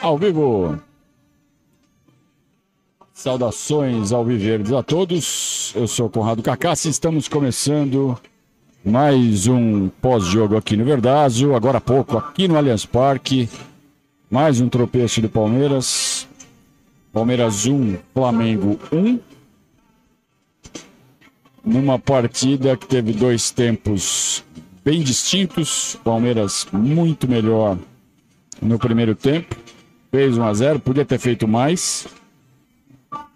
[0.00, 0.78] Ao vivo.
[3.12, 5.72] Saudações ao Viverdes a todos.
[5.74, 6.88] Eu sou Conrado Cacassi.
[6.88, 8.16] Estamos começando
[8.84, 11.52] mais um pós-jogo aqui no Verdazo.
[11.52, 13.48] Agora há pouco, aqui no Allianz Parque.
[14.30, 16.28] Mais um tropeço do Palmeiras.
[17.12, 19.18] Palmeiras 1, Flamengo 1.
[21.64, 24.44] Numa partida que teve dois tempos
[24.84, 25.98] bem distintos.
[26.04, 27.76] Palmeiras muito melhor
[28.62, 29.56] no primeiro tempo.
[30.10, 32.06] Fez 1 a 0 podia ter feito mais.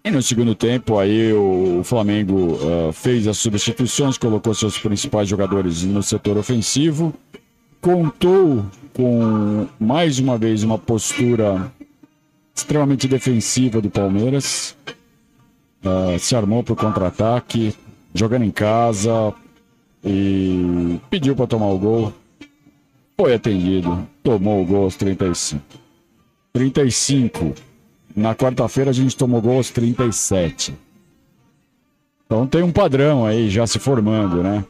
[0.04, 5.84] E no segundo tempo, aí o Flamengo uh, fez as substituições, colocou seus principais jogadores
[5.84, 7.14] no setor ofensivo,
[7.80, 11.72] contou com mais uma vez uma postura
[12.52, 14.76] extremamente defensiva do Palmeiras,
[15.84, 17.72] uh, se armou para o contra-ataque,
[18.12, 19.32] jogando em casa
[20.04, 22.12] e pediu para tomar o gol.
[23.16, 25.81] Foi atendido, tomou o gol aos 35.
[26.52, 27.54] 35.
[28.14, 30.74] Na quarta-feira a gente tomou gol aos 37.
[32.26, 34.64] Então tem um padrão aí já se formando, né?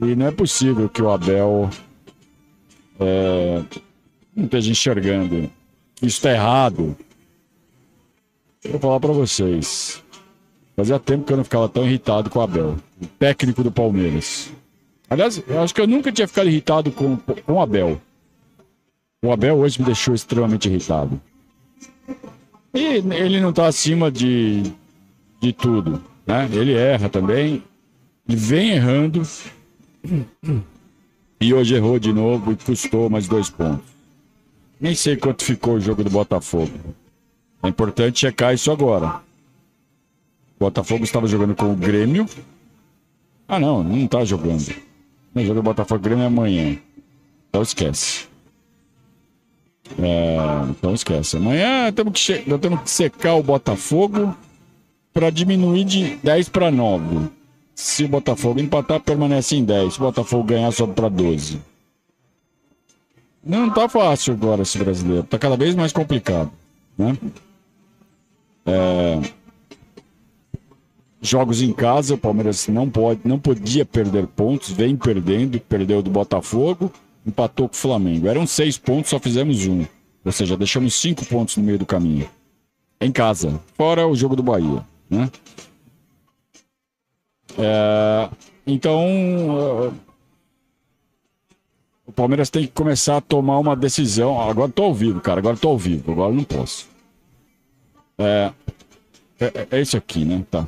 [0.00, 1.70] E não é possível que o Abel
[2.98, 3.62] é,
[4.34, 5.50] não esteja enxergando.
[5.96, 6.96] Isso está errado.
[8.68, 10.02] Vou falar para vocês.
[10.76, 14.50] Fazia tempo que eu não ficava tão irritado com o Abel, o técnico do Palmeiras.
[15.08, 18.00] Aliás, eu acho que eu nunca tinha ficado irritado com, com o Abel.
[19.24, 21.18] O Abel hoje me deixou extremamente irritado.
[22.74, 22.78] E
[23.14, 24.70] ele não está acima de,
[25.40, 26.46] de tudo, né?
[26.52, 27.64] Ele erra também,
[28.28, 29.22] ele vem errando.
[31.40, 33.86] E hoje errou de novo e custou mais dois pontos.
[34.78, 36.94] Nem sei quanto ficou o jogo do Botafogo.
[37.62, 39.22] É importante checar isso agora.
[40.56, 42.26] O Botafogo estava jogando com o Grêmio.
[43.48, 44.74] Ah, não, não está jogando.
[45.34, 46.76] O jogo do Botafogo Grêmio é amanhã.
[47.48, 48.33] Então esquece.
[49.98, 50.36] É,
[50.70, 51.36] então esquece.
[51.36, 54.34] Amanhã temos que, temos que secar o Botafogo
[55.12, 57.28] para diminuir de 10 para 9.
[57.74, 59.94] Se o Botafogo empatar, permanece em 10.
[59.94, 61.60] Se o Botafogo ganhar, sobe para 12.
[63.44, 65.24] Não tá fácil agora esse brasileiro.
[65.24, 66.50] Tá cada vez mais complicado.
[66.96, 67.16] Né?
[68.64, 69.20] É...
[71.20, 76.10] Jogos em casa, o Palmeiras não, pode, não podia perder pontos, vem perdendo, perdeu do
[76.10, 76.92] Botafogo
[77.26, 78.28] empatou com o Flamengo.
[78.28, 79.84] Eram seis pontos, só fizemos um.
[80.24, 82.28] Ou seja, deixamos cinco pontos no meio do caminho.
[83.00, 83.60] Em casa.
[83.74, 84.84] Fora o jogo do Bahia.
[85.08, 85.30] Né?
[87.58, 88.30] É,
[88.66, 89.92] então.
[92.06, 94.40] O Palmeiras tem que começar a tomar uma decisão.
[94.40, 95.40] Agora tô ao vivo, cara.
[95.40, 96.12] Agora tô ao vivo.
[96.12, 96.88] Agora não posso.
[98.18, 98.52] É,
[99.40, 100.44] é, é esse aqui, né?
[100.50, 100.66] Tá.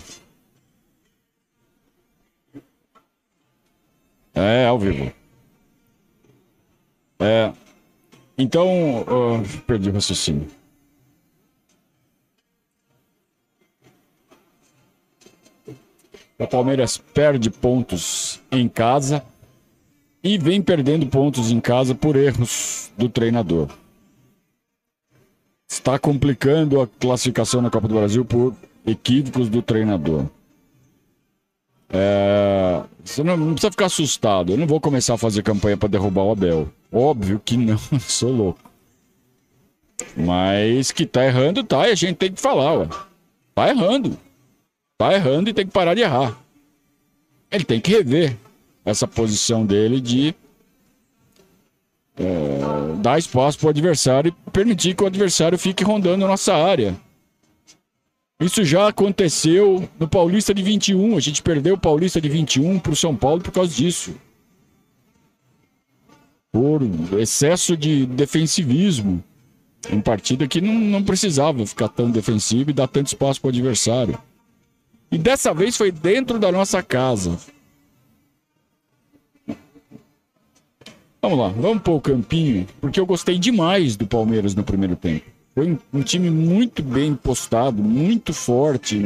[4.34, 5.10] É, ao vivo.
[7.18, 7.52] É,
[8.36, 10.46] então, uh, perdi o raciocínio.
[16.38, 19.24] O Palmeiras perde pontos em casa
[20.22, 23.70] e vem perdendo pontos em casa por erros do treinador.
[25.66, 28.54] Está complicando a classificação na Copa do Brasil por
[28.86, 30.26] equívocos do treinador.
[31.88, 34.52] É, você não, não, precisa ficar assustado.
[34.52, 36.68] Eu não vou começar a fazer campanha para derrubar o Abel.
[36.92, 38.60] Óbvio que não, sou louco.
[40.16, 42.88] Mas que tá errando, tá, e a gente tem que falar, ué.
[43.54, 44.18] Tá errando.
[44.98, 46.36] Tá errando e tem que parar de errar.
[47.50, 48.36] Ele tem que rever
[48.84, 50.34] essa posição dele de
[52.18, 56.54] é, dar espaço para o adversário e permitir que o adversário fique rondando a nossa
[56.54, 56.96] área.
[58.38, 61.16] Isso já aconteceu no Paulista de 21.
[61.16, 64.14] A gente perdeu o Paulista de 21 para o São Paulo por causa disso.
[66.52, 66.82] Por
[67.18, 69.24] excesso de defensivismo.
[69.90, 73.50] Em partida que não, não precisava ficar tão defensivo e dar tanto espaço para o
[73.50, 74.18] adversário.
[75.10, 77.38] E dessa vez foi dentro da nossa casa.
[81.22, 85.35] Vamos lá, vamos pôr o campinho, porque eu gostei demais do Palmeiras no primeiro tempo.
[85.56, 89.00] Foi um, time muito bem postado, muito forte.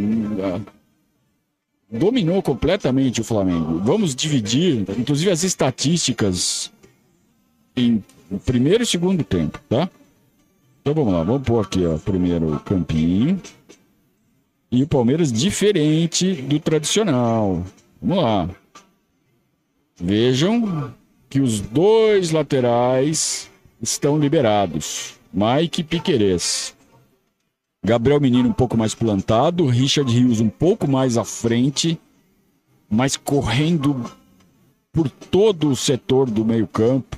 [1.89, 3.79] Dominou completamente o Flamengo.
[3.79, 6.73] Vamos dividir, inclusive, as estatísticas
[7.77, 8.03] em
[8.45, 9.89] primeiro e segundo tempo, tá?
[10.81, 13.41] Então vamos lá, vamos pôr aqui, ó, primeiro campinho.
[14.73, 17.65] E o Palmeiras diferente do tradicional.
[18.03, 18.51] Vamos lá.
[19.95, 20.93] Vejam
[21.29, 23.49] que os dois laterais
[23.81, 25.20] estão liberados.
[25.33, 26.75] Mike Piquerez.
[27.85, 31.99] Gabriel Menino um pouco mais plantado, Richard Rios um pouco mais à frente,
[32.91, 34.05] mas correndo
[34.93, 37.17] por todo o setor do meio-campo.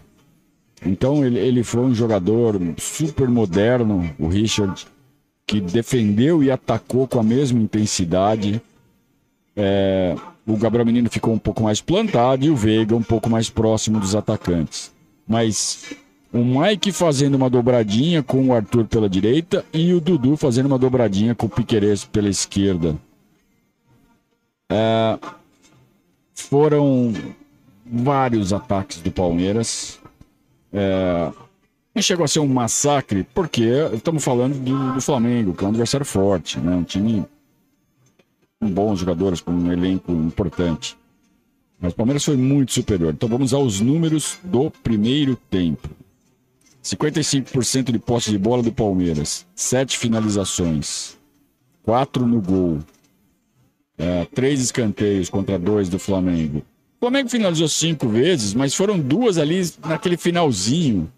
[0.84, 4.86] Então ele, ele foi um jogador super moderno, o Richard,
[5.46, 8.60] que defendeu e atacou com a mesma intensidade.
[9.56, 10.14] É,
[10.46, 13.98] o Gabriel Menino ficou um pouco mais plantado e o Veiga um pouco mais próximo
[13.98, 14.92] dos atacantes.
[15.26, 15.94] Mas
[16.32, 20.78] o Mike fazendo uma dobradinha com o Arthur pela direita e o Dudu fazendo uma
[20.78, 22.96] dobradinha com o Piqueires pela esquerda.
[24.70, 25.18] É,
[26.34, 27.12] foram
[27.84, 30.00] vários ataques do Palmeiras.
[30.72, 31.30] É,
[32.00, 36.06] chegou a ser um massacre, porque estamos falando do, do, Flamengo, que é um adversário
[36.06, 36.74] forte, né?
[36.74, 37.26] um time
[38.58, 40.96] com bons jogadores, com um elenco importante.
[41.78, 43.12] Mas o Palmeiras foi muito superior.
[43.12, 45.90] Então vamos aos números do primeiro tempo.
[46.82, 51.16] 55% de posse de bola do Palmeiras, 7 finalizações,
[51.84, 52.80] 4 no gol,
[53.96, 56.58] é, 3 escanteios contra 2 do Flamengo.
[56.96, 61.10] O Flamengo finalizou 5 vezes, mas foram duas ali naquele finalzinho.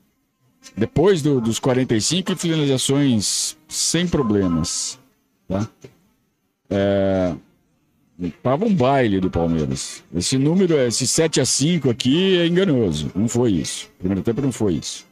[0.76, 4.99] Depois do, dos 45 finalizações sem problemas.
[5.46, 5.69] Tá?
[6.70, 7.34] É,
[8.43, 10.02] tava um baile do Palmeiras.
[10.14, 13.10] Esse número, esse 7 a 5 aqui é enganoso.
[13.14, 13.90] Não foi isso.
[13.99, 15.05] primeiro tempo não foi isso.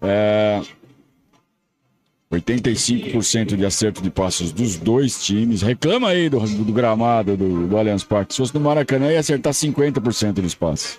[0.00, 0.62] É,
[2.30, 5.62] 85% de acerto de passos dos dois times.
[5.62, 8.34] Reclama aí do, do gramado do, do Allianz Parque.
[8.34, 10.98] Se fosse no Maracanã, ia acertar 50% dos passos.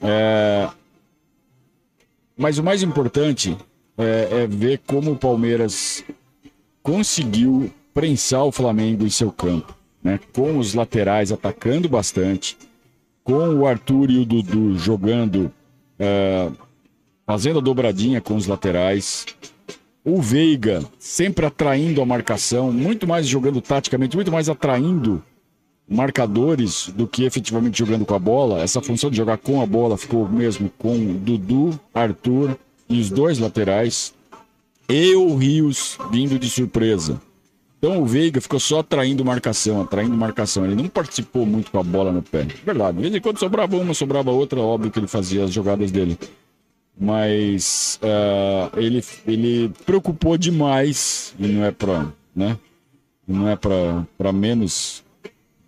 [0.00, 0.68] É...
[2.36, 3.56] Mas o mais importante
[3.96, 6.04] é, é, ver como o Palmeiras
[6.82, 9.76] conseguiu prensar o Flamengo em seu campo.
[10.02, 10.18] Né?
[10.32, 12.58] Com os laterais atacando bastante,
[13.22, 15.52] com o Arthur e o Dudu jogando.
[15.98, 16.50] É
[17.32, 19.24] fazendo a dobradinha com os laterais.
[20.04, 25.22] O Veiga sempre atraindo a marcação, muito mais jogando taticamente, muito mais atraindo
[25.88, 28.60] marcadores do que efetivamente jogando com a bola.
[28.60, 32.54] Essa função de jogar com a bola ficou mesmo com Dudu, Arthur
[32.86, 34.12] e os dois laterais.
[34.86, 37.18] E o Rios vindo de surpresa.
[37.78, 40.66] Então o Veiga ficou só atraindo marcação, atraindo marcação.
[40.66, 42.46] Ele não participou muito com a bola no pé.
[42.62, 45.90] Verdade, de vez em quando sobrava uma, sobrava outra, óbvio que ele fazia as jogadas
[45.90, 46.18] dele
[47.02, 52.56] mas uh, ele, ele preocupou demais e não é para né?
[53.26, 55.02] Não é para menos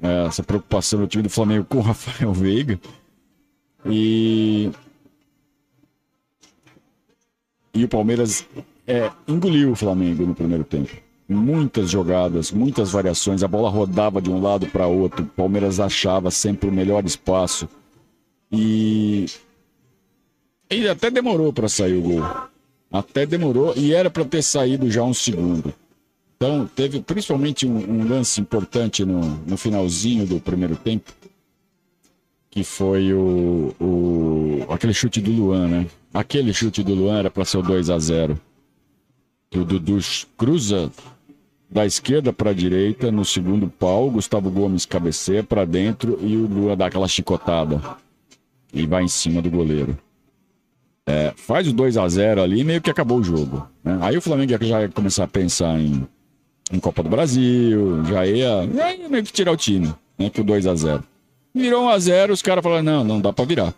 [0.00, 2.78] uh, essa preocupação do time do Flamengo com o Rafael Veiga.
[3.84, 4.70] E
[7.74, 8.46] e o Palmeiras
[8.86, 10.92] é, engoliu o Flamengo no primeiro tempo.
[11.28, 16.30] Muitas jogadas muitas variações a bola rodava de um lado para outro o Palmeiras achava
[16.30, 17.68] sempre o melhor espaço.
[18.52, 19.26] E
[20.82, 22.22] e até demorou para sair o gol.
[22.90, 25.74] Até demorou e era para ter saído já um segundo.
[26.36, 31.12] Então, teve principalmente um, um lance importante no, no, finalzinho do primeiro tempo,
[32.50, 35.86] que foi o, o, aquele chute do Luan, né?
[36.12, 38.38] Aquele chute do Luan era para ser o 2 a 0
[39.56, 39.98] O Dudu
[40.36, 40.92] cruza
[41.70, 46.46] da esquerda para a direita no segundo pau, Gustavo Gomes cabeceia para dentro e o
[46.46, 47.80] Luan dá aquela chicotada
[48.72, 49.98] e vai em cima do goleiro.
[51.06, 53.68] É, faz o 2 a 0 ali meio que acabou o jogo.
[53.82, 53.98] Né?
[54.00, 56.06] Aí o Flamengo já ia começar a pensar em,
[56.72, 60.40] em Copa do Brasil, já ia, já ia meio que tirar o time né, com
[60.40, 61.04] o 2 a 0
[61.54, 63.74] Virou 1 a 0 os caras falaram: não, não dá para virar.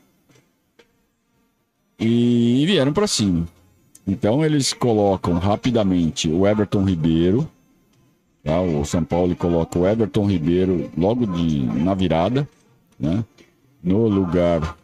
[1.99, 3.47] E vieram para cima.
[4.07, 7.49] Então eles colocam rapidamente o Everton Ribeiro.
[8.43, 8.61] Tá?
[8.61, 12.49] O São Paulo coloca o Everton Ribeiro logo de, na virada,
[12.99, 13.25] né?
[13.83, 14.77] no lugar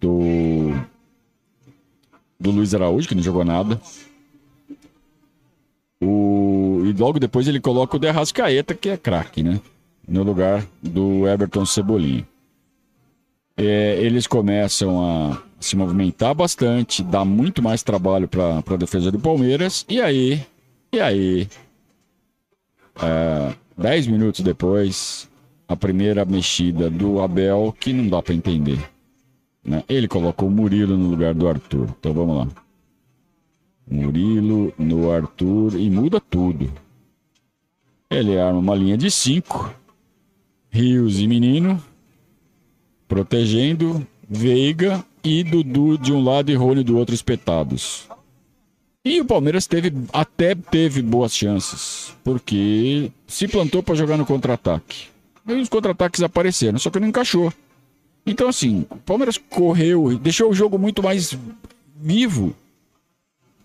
[0.00, 0.72] do
[2.40, 3.78] do Luiz Araújo, que não jogou nada.
[6.02, 6.82] O...
[6.86, 9.60] E logo depois ele coloca o De Arrascaeta, que é craque, né?
[10.08, 12.26] No lugar do Everton Cebolinha.
[13.56, 19.18] É, eles começam a se movimentar bastante, dá muito mais trabalho para a defesa do
[19.18, 19.84] Palmeiras.
[19.86, 20.42] E aí,
[20.90, 21.48] e aí,
[23.02, 25.28] é, dez minutos depois,
[25.68, 28.78] a primeira mexida do Abel, que não dá para entender.
[29.64, 29.84] Né?
[29.88, 31.88] Ele colocou o Murilo no lugar do Arthur.
[31.98, 32.48] Então vamos lá.
[33.90, 36.72] Murilo no Arthur e muda tudo.
[38.08, 39.74] Ele arma uma linha de cinco.
[40.70, 41.82] Rios e Menino.
[43.06, 44.06] Protegendo.
[44.28, 48.08] Veiga e Dudu de um lado e Rony do outro espetados.
[49.04, 55.08] E o Palmeiras teve até teve boas chances, porque se plantou para jogar no contra-ataque.
[55.48, 57.52] E os contra-ataques apareceram, só que não encaixou.
[58.26, 61.36] Então, assim, o Palmeiras correu, deixou o jogo muito mais
[61.96, 62.54] vivo.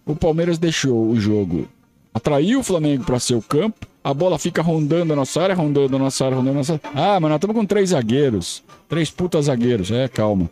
[0.06, 1.68] O Palmeiras deixou o jogo,
[2.14, 3.88] atraiu o Flamengo para seu campo.
[4.04, 6.90] A bola fica rondando a nossa área, rondando a nossa área, rondando a nossa área.
[6.94, 8.64] Ah, mas nós estamos com três zagueiros.
[8.88, 9.90] Três putas zagueiros.
[9.90, 10.50] É, calma.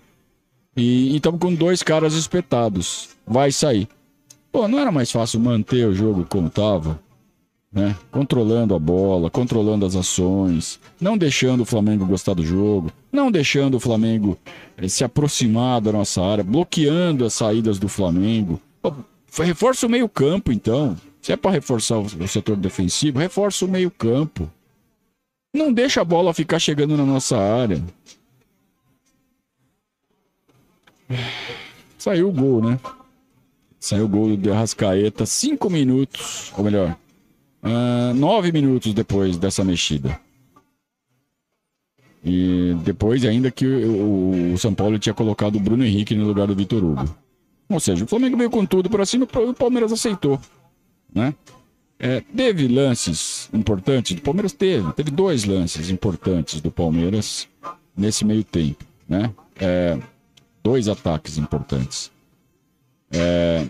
[0.75, 3.09] E estamos com dois caras espetados.
[3.27, 3.87] Vai sair.
[4.51, 6.99] Pô, não era mais fácil manter o jogo como estava?
[7.73, 7.95] Né?
[8.11, 13.75] Controlando a bola, controlando as ações, não deixando o Flamengo gostar do jogo, não deixando
[13.75, 14.37] o Flamengo
[14.77, 18.61] eh, se aproximar da nossa área, bloqueando as saídas do Flamengo.
[19.41, 20.95] Reforça o meio-campo, então.
[21.19, 24.47] Se é para reforçar o setor defensivo, reforça o meio-campo.
[25.51, 27.81] Não deixa a bola ficar chegando na nossa área.
[31.97, 32.79] Saiu o gol, né?
[33.79, 36.95] Saiu o gol do Arrascaeta cinco minutos, ou melhor,
[37.63, 40.19] uh, nove minutos depois dessa mexida.
[42.23, 46.47] E depois ainda que o, o, São Paulo tinha colocado o Bruno Henrique no lugar
[46.47, 47.15] do Vitor Hugo.
[47.69, 50.39] Ou seja, o Flamengo veio com tudo para cima e o Palmeiras aceitou,
[51.13, 51.33] né?
[51.99, 57.47] É, teve lances importantes, o Palmeiras teve, teve dois lances importantes do Palmeiras
[57.95, 59.31] nesse meio tempo, né?
[59.59, 59.97] É,
[60.61, 62.11] dois ataques importantes.
[63.11, 63.67] É,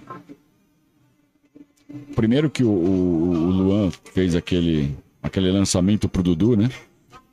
[2.15, 6.69] primeiro que o, o, Luan fez aquele, aquele lançamento pro Dudu, né?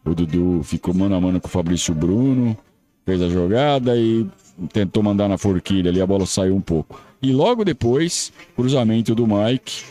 [0.04, 2.56] O Dudu ficou mano a mano com o Fabrício Bruno,
[3.04, 4.26] fez a jogada e
[4.72, 7.00] tentou mandar na forquilha ali, a bola saiu um pouco.
[7.22, 9.84] E logo depois, cruzamento do Mike,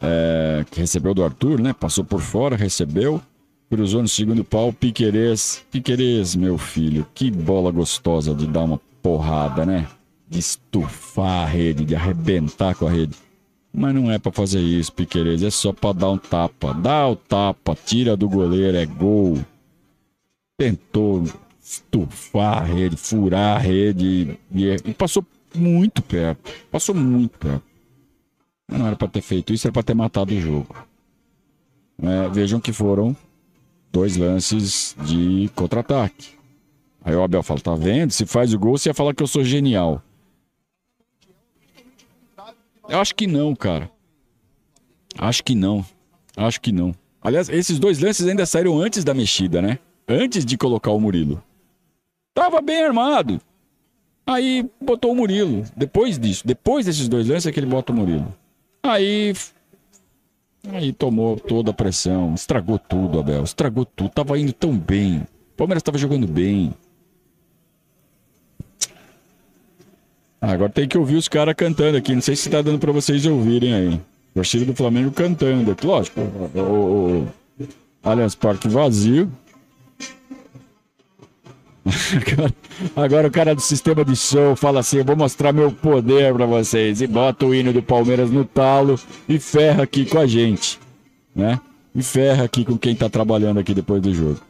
[0.00, 1.72] é, que recebeu do Arthur, né?
[1.72, 3.22] Passou por fora, recebeu,
[3.70, 5.64] cruzou no segundo pau, Piquerez.
[5.70, 9.86] Piquerez, meu filho, que bola gostosa de dar uma porrada, né?
[10.32, 13.16] De estufar a rede, de arrebentar com a rede.
[13.72, 16.74] Mas não é para fazer isso, Piquerez, é só para dar um tapa.
[16.74, 19.38] Dá o tapa, tira do goleiro, é gol.
[20.58, 21.24] Tentou
[21.60, 25.24] estufar a rede, furar a rede e, e passou
[25.54, 26.50] muito perto.
[26.70, 27.62] Passou muito perto.
[28.68, 30.74] Não era para ter feito isso, era para ter matado o jogo.
[32.02, 33.16] É, vejam que foram
[33.92, 36.30] dois lances de contra-ataque.
[37.04, 38.10] Aí o Abel fala: tá vendo?
[38.10, 40.02] Se faz o gol, você ia falar que eu sou genial.
[42.92, 43.90] Eu acho que não, cara.
[45.16, 45.82] Acho que não.
[46.36, 46.94] Acho que não.
[47.22, 49.78] Aliás, esses dois lances ainda saíram antes da mexida, né?
[50.06, 51.42] Antes de colocar o Murilo.
[52.34, 53.40] Tava bem armado.
[54.26, 55.64] Aí botou o Murilo.
[55.74, 58.30] Depois disso, depois desses dois lances é que ele bota o Murilo.
[58.82, 59.32] Aí.
[60.68, 63.42] Aí tomou toda a pressão, estragou tudo, Abel.
[63.42, 64.10] Estragou tudo.
[64.10, 65.22] Tava indo tão bem.
[65.52, 66.74] O Palmeiras tava jogando bem.
[70.50, 72.14] Agora tem que ouvir os caras cantando aqui.
[72.14, 74.00] Não sei se tá dando para vocês ouvirem aí.
[74.34, 75.76] Torcida do Flamengo cantando.
[75.84, 77.28] Lógico, o, o, o
[78.02, 79.30] Allianz Parque vazio.
[82.14, 82.54] Agora,
[82.94, 86.46] agora, o cara do sistema de show fala assim: eu vou mostrar meu poder para
[86.46, 87.00] vocês.
[87.00, 90.78] E bota o hino do Palmeiras no talo e ferra aqui com a gente.
[91.34, 91.60] Né?
[91.92, 94.40] E ferra aqui com quem tá trabalhando aqui depois do jogo.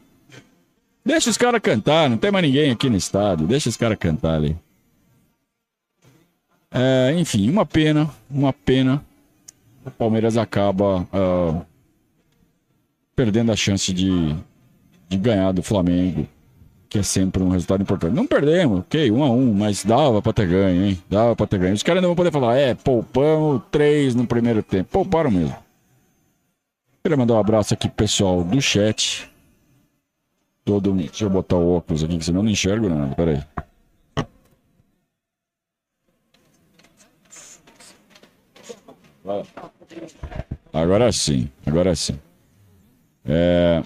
[1.05, 3.47] Deixa os caras cantar, não tem mais ninguém aqui no estádio.
[3.47, 4.57] Deixa os caras cantar ali.
[6.73, 9.05] É, enfim, uma pena, uma pena.
[9.85, 11.67] O Palmeiras acaba uh,
[13.15, 14.35] perdendo a chance de,
[15.09, 16.27] de ganhar do Flamengo
[16.93, 18.15] que é sempre um resultado importante.
[18.15, 21.03] Não perdemos, ok, um a um, mas dava pra ter ganho, hein?
[21.09, 21.73] Dava pra ter ganho.
[21.73, 24.91] Os caras ainda vão poder falar, é, poupamos três no primeiro tempo.
[24.93, 25.57] Pouparam mesmo.
[27.03, 29.27] Queria mandar um abraço aqui pessoal do chat.
[30.67, 33.15] Todo Deixa eu botar o óculos aqui, que senão eu não enxergo nada.
[33.15, 33.49] Pera
[40.73, 42.19] Agora sim, agora sim.
[43.25, 43.83] É...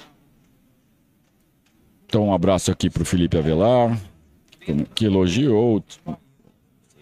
[2.06, 4.00] Então, um abraço aqui para o Felipe Avelar,
[4.94, 6.16] que elogiou o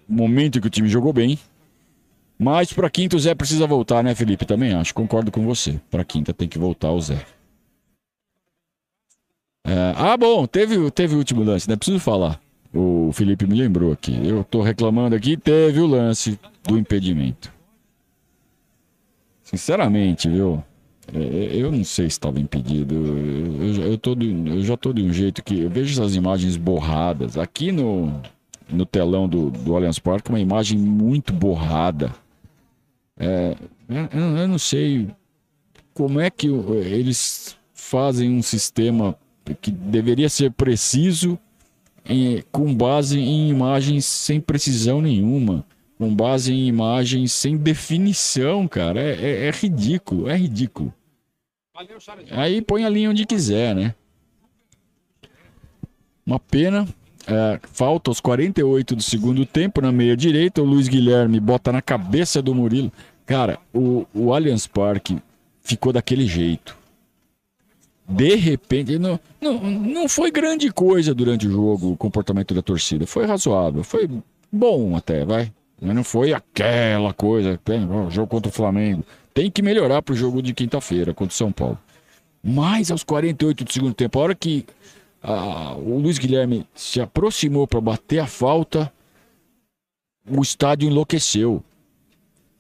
[0.09, 1.39] momento que o time jogou bem.
[2.39, 4.45] Mas para quinta o Zé precisa voltar, né, Felipe?
[4.45, 5.81] Também acho, concordo com você.
[5.91, 7.25] Para quinta tem que voltar o Zé.
[9.67, 11.77] É, ah, bom, teve, teve o último lance, né?
[11.77, 12.41] Preciso falar.
[12.73, 14.19] O Felipe me lembrou aqui.
[14.27, 17.53] Eu tô reclamando aqui, teve o lance do impedimento.
[19.45, 20.65] Sinceramente, viu?
[21.13, 22.95] É, é, eu não sei se estava impedido.
[22.95, 25.61] Eu, eu, tô de, eu já estou de um jeito que.
[25.61, 27.37] Eu vejo essas imagens borradas.
[27.37, 28.21] Aqui no,
[28.69, 32.15] no telão do, do Allianz Parque, uma imagem muito borrada.
[33.19, 33.55] É,
[33.89, 35.09] eu, eu não sei
[35.93, 39.15] como é que eles fazem um sistema
[39.61, 41.39] que deveria ser preciso
[42.05, 45.65] em, com base em imagens sem precisão nenhuma
[45.99, 49.01] com base em imagens sem definição, cara.
[49.01, 50.93] É, é, é ridículo, é ridículo.
[52.31, 53.95] Aí põe a linha onde quiser, né?
[56.27, 56.87] Uma pena.
[57.27, 60.63] É, falta os 48 do segundo tempo na meia direita.
[60.63, 62.93] O Luiz Guilherme bota na cabeça do Murilo.
[63.27, 65.19] Cara, o, o Allianz Parque
[65.63, 66.77] ficou daquele jeito.
[68.07, 73.07] de repente, não, não, não foi grande coisa durante o jogo o comportamento da torcida.
[73.07, 74.09] Foi razoável, foi
[74.53, 75.51] bom até, vai.
[75.85, 79.05] Mas não foi aquela coisa, tem, jogo contra o Flamengo.
[79.35, 81.79] Tem que melhorar pro jogo de quinta-feira contra o São Paulo.
[82.43, 84.65] Mas aos 48 do segundo tempo, a hora que
[85.85, 88.91] o Luiz Guilherme se aproximou para bater a falta,
[90.27, 91.63] o estádio enlouqueceu.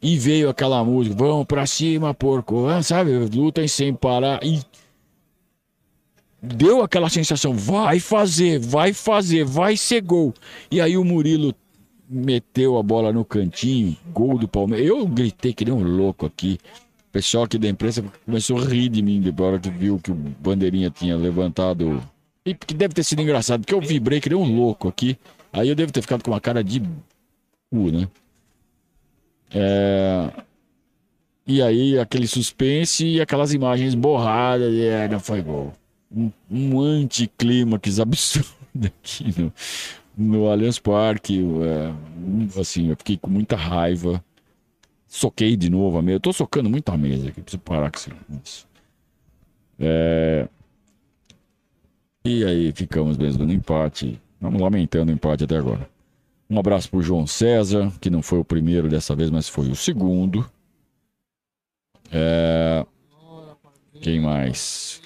[0.02, 3.10] E veio aquela música, vamos pra cima, porco, ah, sabe?
[3.34, 4.44] Lutem sem parar.
[4.44, 4.60] E
[6.42, 10.34] deu aquela sensação, vai fazer, vai fazer, vai ser gol.
[10.70, 11.54] E aí o Murilo
[12.08, 14.86] meteu a bola no cantinho, gol do Palmeiras.
[14.86, 16.58] Eu gritei que nem um louco aqui.
[17.08, 20.10] O pessoal aqui da imprensa começou a rir de mim depois hora que viu que
[20.10, 22.02] o Bandeirinha tinha levantado.
[22.44, 25.16] E que deve ter sido engraçado, porque eu vibrei que nem um louco aqui.
[25.52, 26.82] Aí eu devo ter ficado com uma cara de
[27.70, 28.08] cu, né?
[29.52, 30.30] É...
[31.46, 35.72] E aí aquele suspense e aquelas imagens borradas, é, não foi gol.
[36.10, 38.48] Um, um anticlímax absurdo
[38.84, 39.52] aqui no,
[40.16, 41.42] no Allianz Parque.
[41.62, 44.24] É, assim, eu fiquei com muita raiva.
[45.06, 46.16] Soquei de novo a mesa.
[46.16, 47.40] Eu tô socando muito a mesa aqui.
[47.40, 47.98] Preciso parar com
[48.44, 48.66] isso.
[49.78, 50.48] É...
[52.24, 54.20] E aí ficamos mesmo no empate.
[54.40, 55.88] Vamos lamentando o empate até agora.
[56.48, 59.76] Um abraço pro João César, que não foi o primeiro dessa vez, mas foi o
[59.76, 60.48] segundo.
[62.10, 62.86] É...
[64.00, 65.00] Quem mais?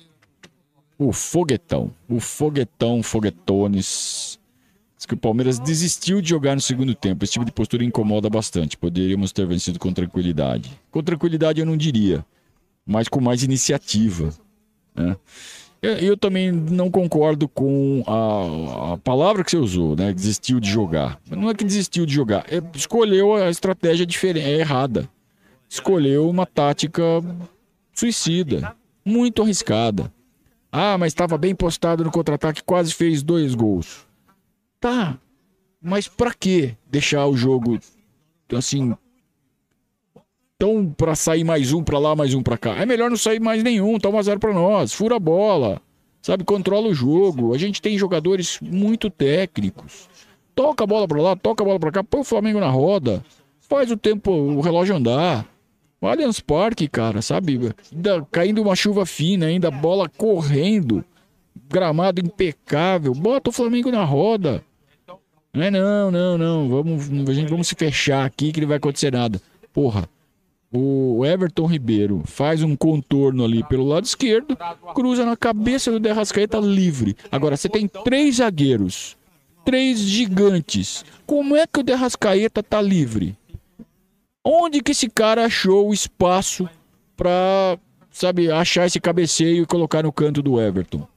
[0.98, 1.92] O Foguetão.
[2.08, 4.37] O Foguetão, Foguetones.
[4.98, 7.24] Diz que o Palmeiras desistiu de jogar no segundo tempo.
[7.24, 8.76] Esse tipo de postura incomoda bastante.
[8.76, 10.72] Poderíamos ter vencido com tranquilidade.
[10.90, 12.26] Com tranquilidade eu não diria,
[12.84, 14.30] mas com mais iniciativa.
[14.96, 15.16] Né?
[15.80, 20.12] Eu, eu, também não concordo com a, a, palavra que você usou, né?
[20.12, 21.20] Desistiu de jogar.
[21.30, 25.08] Não é que desistiu de jogar, é, escolheu a estratégia diferente, é errada.
[25.68, 27.04] Escolheu uma tática
[27.94, 28.74] suicida,
[29.04, 30.12] muito arriscada.
[30.72, 34.07] Ah, mas estava bem postado no contra-ataque, quase fez dois gols.
[34.80, 35.18] Tá,
[35.82, 37.78] mas para que deixar o jogo
[38.54, 38.94] assim
[40.58, 42.76] tão para sair mais um para lá, mais um para cá?
[42.76, 45.80] É melhor não sair mais nenhum, tá 1 a 0 para nós, fura a bola.
[46.20, 47.54] Sabe, controla o jogo.
[47.54, 50.08] A gente tem jogadores muito técnicos.
[50.54, 53.24] Toca a bola para lá, toca a bola para cá, põe o Flamengo na roda.
[53.60, 55.46] Faz o tempo, o relógio andar.
[56.00, 57.72] O Allianz Parque, cara, sabe?
[57.92, 61.04] Ainda caindo uma chuva fina, ainda bola correndo.
[61.68, 63.12] Gramado impecável.
[63.14, 64.64] Bota o Flamengo na roda.
[65.58, 66.68] Não é não, não, não.
[66.68, 69.42] Vamos, a gente, vamos se fechar aqui que não vai acontecer nada.
[69.72, 70.08] Porra.
[70.70, 74.56] O Everton Ribeiro faz um contorno ali pelo lado esquerdo,
[74.94, 77.16] cruza na cabeça do Derrascaeta livre.
[77.32, 79.16] Agora você tem três zagueiros,
[79.64, 81.04] três gigantes.
[81.26, 83.34] Como é que o Derrascaeta tá livre?
[84.44, 86.68] Onde que esse cara achou o espaço
[87.16, 87.78] para,
[88.10, 91.08] sabe, achar esse cabeceio e colocar no canto do Everton?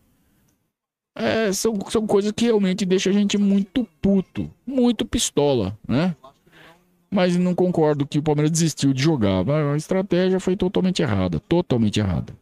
[1.14, 6.16] É, são, são coisas que realmente deixam a gente muito puto, muito pistola, né?
[7.10, 9.44] Mas não concordo que o Palmeiras desistiu de jogar.
[9.50, 12.34] A estratégia foi totalmente errada, totalmente errada.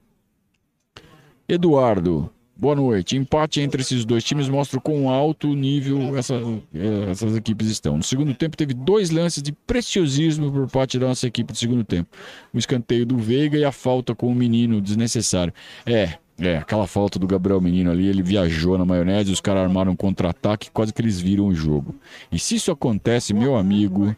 [1.48, 3.18] Eduardo, boa noite.
[3.18, 6.36] Empate entre esses dois times mostra quão alto nível essa,
[6.72, 7.98] é, essas equipes estão.
[7.98, 11.84] No segundo tempo teve dois lances de preciosismo por parte da nossa equipe do segundo
[11.84, 12.08] tempo.
[12.54, 15.52] O escanteio do Veiga e a falta com o menino desnecessário.
[15.84, 19.92] É, é, aquela falta do Gabriel Menino ali, ele viajou na maionese, os caras armaram
[19.92, 21.96] um contra-ataque, quase que eles viram o jogo.
[22.32, 24.16] E se isso acontece, meu amigo,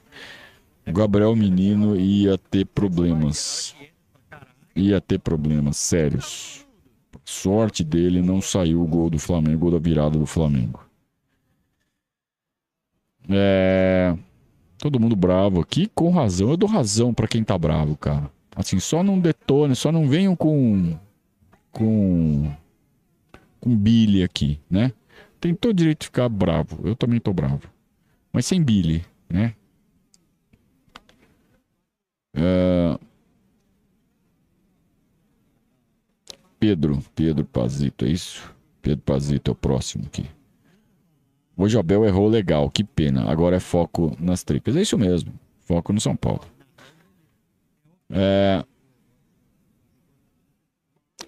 [0.86, 3.76] o Gabriel Menino ia ter problemas.
[4.76, 6.66] Ia ter problemas sérios.
[7.26, 10.86] Sorte dele, não saiu o gol do Flamengo, gol da virada do Flamengo.
[13.30, 14.16] É.
[14.78, 16.50] Todo mundo bravo aqui, com razão.
[16.50, 18.32] Eu dou razão para quem tá bravo, cara.
[18.56, 20.98] Assim, só não detone, só não venham com
[21.72, 22.52] com
[23.60, 24.92] com Billy aqui, né?
[25.40, 26.88] Tem todo direito de ficar bravo.
[26.88, 27.70] Eu também tô bravo.
[28.34, 29.56] Mas sem Billy, né?
[32.36, 33.00] Uh...
[36.60, 38.54] Pedro, Pedro Pazito, é isso?
[38.82, 40.26] Pedro Pazito é o próximo aqui.
[41.58, 43.30] O Jabel errou legal, que pena.
[43.30, 44.76] Agora é foco nas tripas.
[44.76, 45.34] É isso mesmo.
[45.62, 46.42] Foco no São Paulo.
[48.10, 48.64] É...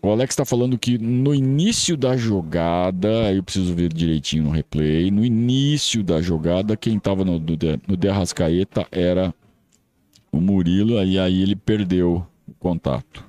[0.05, 5.09] O Alex está falando que no início da jogada, eu preciso ver direitinho no replay.
[5.09, 9.33] No início da jogada, quem estava no, no Derrascaeta era
[10.29, 13.23] o Murilo, e aí ele perdeu o contato.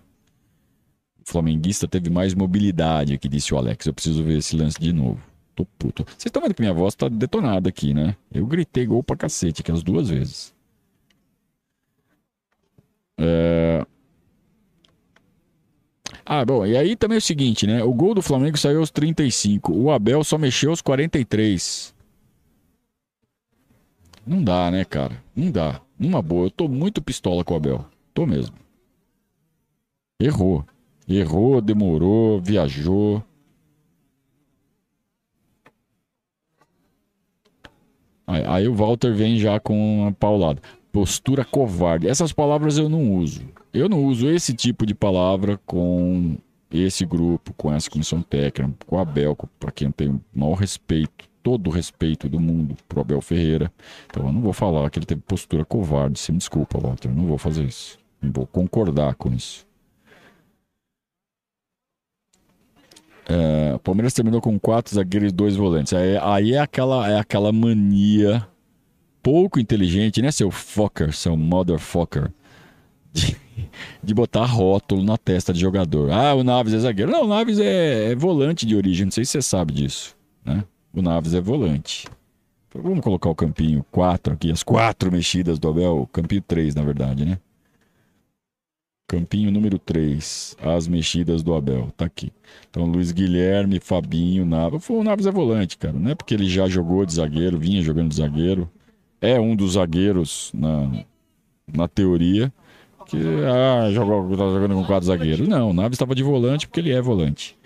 [1.25, 3.87] O flamenguista teve mais mobilidade aqui, disse o Alex.
[3.87, 5.23] Eu preciso ver esse lance de novo.
[5.55, 6.03] Tô puto.
[6.03, 8.17] Vocês estão vendo que minha voz tá detonada aqui, né?
[8.33, 10.53] Eu gritei gol pra cacete aqui as duas vezes.
[13.17, 13.87] É...
[16.27, 17.83] Ah, bom, e aí também é o seguinte, né?
[17.85, 19.73] O gol do Flamengo saiu aos 35.
[19.75, 21.95] O Abel só mexeu aos 43.
[24.27, 25.23] Não dá, né, cara?
[25.37, 25.83] Não dá.
[26.01, 26.47] Uma boa.
[26.47, 27.85] Eu tô muito pistola com o Abel.
[28.15, 28.57] Tô mesmo.
[30.19, 30.65] Errou.
[31.07, 33.23] Errou, demorou, viajou.
[38.27, 40.63] Aí, aí o Walter vem já com uma paulada.
[40.91, 42.09] Postura covarde.
[42.09, 43.43] Essas palavras eu não uso.
[43.75, 46.39] Eu não uso esse tipo de palavra com
[46.71, 51.29] esse grupo, com essa comissão técnica, com a Abel, para quem tem o maior respeito,
[51.43, 53.73] todo o respeito do mundo pro Abel Ferreira.
[54.07, 56.21] Então eu não vou falar que ele teve postura covarde.
[56.21, 57.99] Se me desculpa, Walter, eu não vou fazer isso.
[58.23, 59.67] Não vou concordar com isso.
[63.27, 65.93] É, o Palmeiras terminou com quatro zagueiros e dois volantes.
[65.93, 68.47] Aí, aí, é, aquela, é aquela mania
[69.21, 72.31] pouco inteligente, né, seu fucker, seu motherfucker,
[73.15, 73.37] de,
[74.03, 76.11] de botar rótulo na testa de jogador.
[76.11, 77.11] Ah, o Naves é zagueiro.
[77.11, 80.65] Não, o Naves é, é volante de origem, não sei se você sabe disso, né?
[80.93, 82.07] O Naves é volante.
[82.75, 87.25] Vamos colocar o campinho 4 aqui, as quatro mexidas do Abel, campinho 3, na verdade,
[87.25, 87.39] né?
[89.07, 92.33] Campinho número 3, as mexidas do Abel, tá aqui.
[92.69, 94.89] Então, Luiz Guilherme, Fabinho, Naves.
[94.91, 95.93] O Naves é volante, cara.
[95.97, 98.69] Não é porque ele já jogou de zagueiro, vinha jogando de zagueiro.
[99.21, 101.05] É um dos zagueiros na,
[101.73, 102.53] na teoria.
[103.07, 105.47] Que ah, jogou, tá jogando com quatro zagueiros.
[105.47, 107.57] Não, o Naves estava de volante porque ele é volante.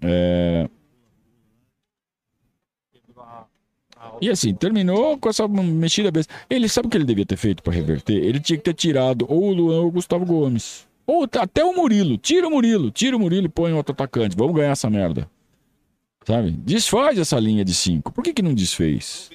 [0.00, 0.68] É...
[4.20, 6.32] E assim, terminou com essa mexida besta.
[6.48, 8.14] Ele sabe o que ele devia ter feito para reverter?
[8.14, 10.86] Ele tinha que ter tirado ou o Luan ou o Gustavo Gomes.
[11.06, 12.16] Ou até o Murilo.
[12.16, 12.90] Tira o Murilo.
[12.90, 14.36] Tira o Murilo e põe outro atacante.
[14.36, 15.28] Vamos ganhar essa merda.
[16.24, 16.52] Sabe?
[16.52, 18.12] Desfaz essa linha de cinco.
[18.12, 19.30] Por que, que não desfez?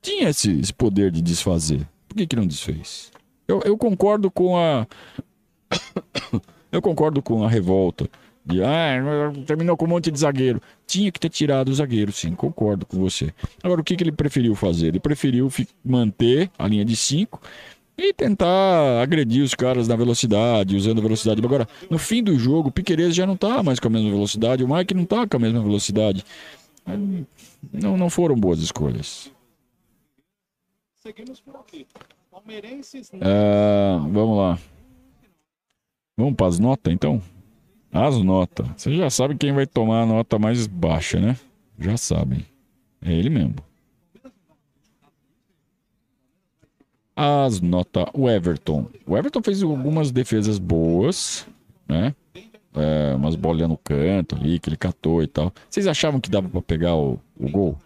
[0.00, 1.86] Tinha esse, esse poder de desfazer.
[2.08, 3.10] Por que, que não desfez?
[3.46, 4.86] Eu, eu concordo com a.
[6.72, 8.08] eu concordo com a revolta
[8.44, 9.00] de, ah,
[9.46, 10.60] terminou com um monte de zagueiro.
[10.86, 13.32] Tinha que ter tirado o zagueiro, sim, concordo com você.
[13.62, 14.88] Agora, o que, que ele preferiu fazer?
[14.88, 15.50] Ele preferiu
[15.82, 17.40] manter a linha de 5
[17.96, 21.40] e tentar agredir os caras na velocidade, usando a velocidade.
[21.42, 24.62] Agora, no fim do jogo, o Piqueires já não tá mais com a mesma velocidade,
[24.62, 26.24] o Mike não tá com a mesma velocidade.
[27.72, 29.30] Não, não foram boas escolhas.
[31.02, 31.86] Seguimos por aqui.
[33.20, 34.58] É, vamos lá.
[36.16, 37.20] Vamos para as notas, então?
[37.90, 38.66] As notas.
[38.76, 41.36] Você já sabe quem vai tomar a nota mais baixa, né?
[41.78, 42.44] Já sabem.
[43.02, 43.54] É ele mesmo.
[47.16, 48.06] As notas.
[48.12, 48.88] O Everton.
[49.06, 51.46] O Everton fez algumas defesas boas,
[51.88, 52.14] né?
[52.74, 55.52] É, umas bolinhas no canto ali que ele catou e tal.
[55.70, 57.78] Vocês achavam que dava para pegar o, o gol?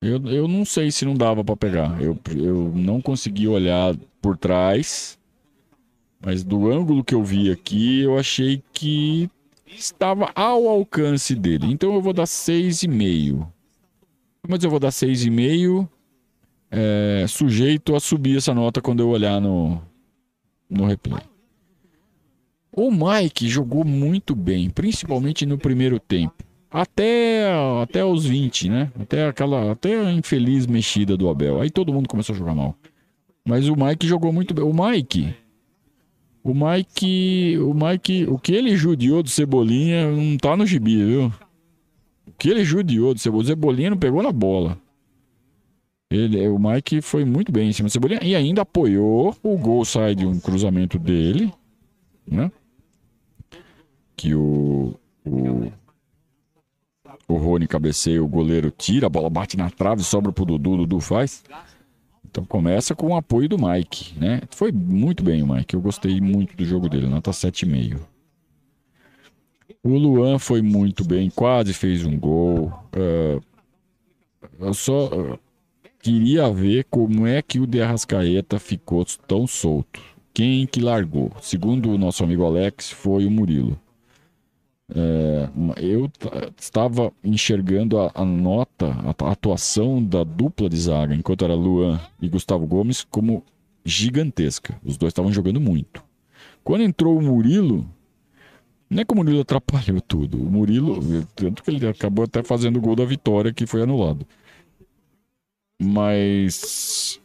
[0.00, 2.00] Eu, eu não sei se não dava para pegar.
[2.00, 5.18] Eu, eu não consegui olhar por trás
[6.20, 9.30] mas do ângulo que eu vi aqui, eu achei que
[9.66, 11.66] estava ao alcance dele.
[11.66, 13.48] Então eu vou dar 6,5.
[14.46, 15.88] Mas eu vou dar 6,5
[16.70, 19.80] é, sujeito a subir essa nota quando eu olhar no,
[20.68, 21.22] no replay.
[22.70, 26.44] O Mike jogou muito bem, principalmente no primeiro tempo.
[26.70, 27.50] Até,
[27.82, 28.92] até os 20, né?
[29.00, 31.60] Até aquela até a infeliz mexida do Abel.
[31.60, 32.76] Aí todo mundo começou a jogar mal.
[33.44, 34.64] Mas o Mike jogou muito bem.
[34.64, 35.34] O Mike,
[36.44, 41.32] o Mike, o Mike, o que ele judiou do Cebolinha não tá no gibi, viu?
[42.26, 44.78] O que ele judiou do Cebolinha, o Cebolinha não pegou na bola.
[46.10, 49.36] Ele, o Mike foi muito bem em cima do Cebolinha e ainda apoiou.
[49.42, 51.52] O gol sai de um cruzamento dele,
[52.26, 52.50] né?
[54.16, 55.72] Que o, o,
[57.32, 60.76] o Rony cabeceia, o goleiro tira, a bola bate na trave, sobra pro Dudu, o
[60.78, 61.42] Dudu faz.
[62.30, 64.40] Então começa com o apoio do Mike, né?
[64.50, 67.98] Foi muito bem o Mike, eu gostei muito do jogo dele, nota 7,5.
[69.82, 72.72] O Luan foi muito bem, quase fez um gol.
[72.94, 73.42] Uh,
[74.60, 75.38] eu só uh,
[76.02, 80.00] queria ver como é que o de Arrascaeta ficou tão solto.
[80.32, 81.32] Quem que largou?
[81.40, 83.78] Segundo o nosso amigo Alex, foi o Murilo.
[84.94, 86.10] É, eu
[86.58, 92.28] estava enxergando a, a, nota, a atuação da dupla de zaga, enquanto era Luan e
[92.28, 93.44] Gustavo Gomes, como
[93.84, 94.78] gigantesca.
[94.84, 96.02] Os dois estavam jogando muito.
[96.64, 97.88] Quando entrou o Murilo,
[98.88, 100.42] não é que o Murilo atrapalhou tudo.
[100.42, 104.26] O Murilo, tanto que ele acabou até fazendo o gol da vitória que foi anulado.
[105.80, 107.20] Mas.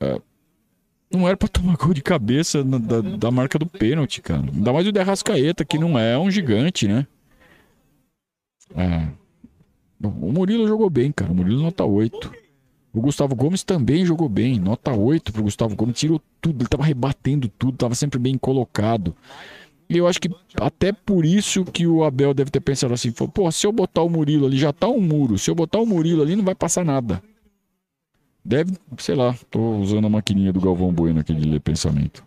[0.00, 0.20] É,
[1.16, 4.42] não era pra tomar gol de cabeça na, da, da marca do pênalti, cara.
[4.52, 7.06] Ainda mais o Derrascaeta, que não é um gigante, né?
[8.76, 9.08] É.
[10.02, 11.32] O Murilo jogou bem, cara.
[11.32, 12.32] O Murilo nota 8.
[12.92, 16.84] O Gustavo Gomes também jogou bem, nota 8 pro Gustavo Gomes, tirou tudo, ele tava
[16.84, 19.16] rebatendo tudo, tava sempre bem colocado.
[19.88, 23.50] E eu acho que até por isso que o Abel deve ter pensado assim, pô,
[23.50, 26.22] se eu botar o Murilo ali, já tá um muro, se eu botar o Murilo
[26.22, 27.20] ali não vai passar nada.
[28.44, 32.24] Deve, sei lá, tô usando a maquininha do Galvão Bueno aqui de ler pensamento.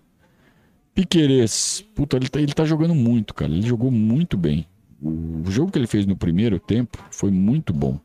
[0.95, 4.65] Piquerez, puta, ele tá, ele tá jogando muito, cara, ele jogou muito bem.
[4.99, 7.99] O jogo que ele fez no primeiro tempo foi muito bom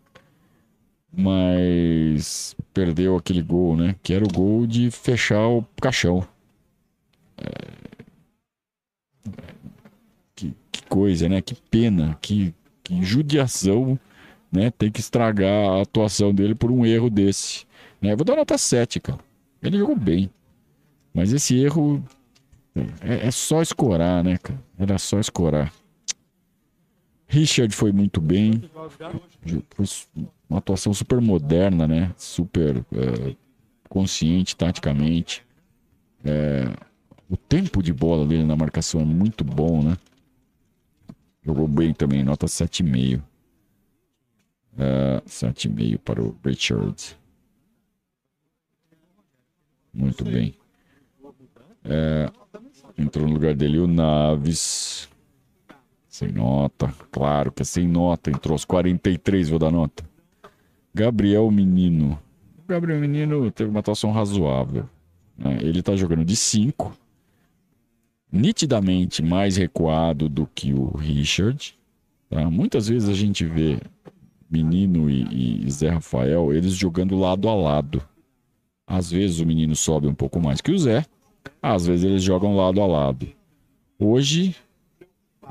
[1.12, 3.94] mas perdeu aquele gol, né?
[4.02, 6.26] Que era o gol de fechar o caixão.
[7.36, 8.02] É...
[10.34, 11.42] Que, que, coisa, né?
[11.42, 13.98] Que pena, que, que judiação,
[14.50, 14.70] né?
[14.70, 17.66] Tem que estragar a atuação dele por um erro desse.
[18.02, 18.16] Né?
[18.16, 19.20] Vou dar nota 7, cara.
[19.62, 20.28] Ele jogou bem.
[21.14, 22.04] Mas esse erro
[23.00, 24.60] é, é só escorar, né, cara?
[24.78, 25.72] Era só escorar.
[27.28, 28.68] Richard foi muito bem.
[29.70, 29.86] Foi
[30.50, 32.12] uma atuação super moderna, né?
[32.16, 33.36] Super é,
[33.88, 35.44] consciente taticamente.
[36.24, 36.64] É,
[37.30, 39.96] o tempo de bola dele na marcação é muito bom, né?
[41.44, 43.22] Jogou bem também, nota 7,5.
[44.78, 47.16] É, 7,5 para o Richard.
[49.92, 50.54] Muito bem.
[51.84, 52.30] É,
[52.96, 55.08] entrou no lugar dele o Naves.
[56.08, 58.30] Sem nota, claro que é sem nota.
[58.30, 60.04] Entrou aos 43, vou dar nota.
[60.94, 62.18] Gabriel Menino.
[62.68, 64.88] Gabriel Menino teve uma atuação razoável.
[65.36, 65.58] Né?
[65.60, 66.94] Ele está jogando de 5,
[68.30, 71.74] nitidamente mais recuado do que o Richard.
[72.28, 72.50] Tá?
[72.50, 73.78] Muitas vezes a gente vê
[74.50, 78.02] Menino e, e Zé Rafael, eles jogando lado a lado.
[78.92, 81.06] Às vezes o menino sobe um pouco mais que o Zé,
[81.62, 83.26] às vezes eles jogam lado a lado.
[83.98, 84.54] Hoje,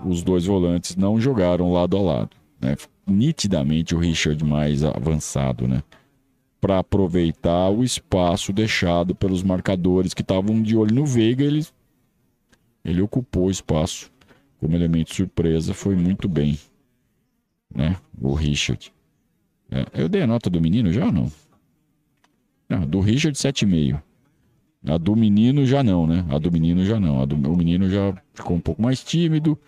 [0.05, 2.29] os dois volantes não jogaram lado a lado.
[2.59, 2.75] Né?
[3.07, 5.83] nitidamente o Richard mais avançado, né?
[6.59, 11.65] Para aproveitar o espaço deixado pelos marcadores que estavam de olho no Veiga, ele,
[12.85, 14.11] ele ocupou o espaço
[14.59, 16.59] como elemento surpresa, foi muito bem,
[17.73, 17.97] né?
[18.21, 18.93] O Richard.
[19.71, 21.31] É, eu dei a nota do menino já ou não?
[22.71, 24.01] Não, do Richard 7,5.
[24.87, 26.25] A do menino já não, né?
[26.29, 27.21] A do menino já não.
[27.21, 29.59] A do o menino já ficou um pouco mais tímido.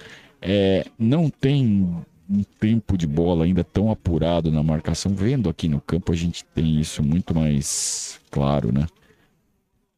[0.41, 1.85] É, não tem
[2.29, 5.13] um tempo de bola ainda tão apurado na marcação.
[5.13, 8.87] Vendo aqui no campo, a gente tem isso muito mais claro, né?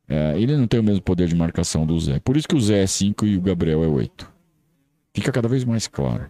[0.07, 2.19] É, ele não tem o mesmo poder de marcação do Zé.
[2.19, 4.33] Por isso que o Zé é 5 e o Gabriel é 8.
[5.13, 6.25] Fica cada vez mais claro.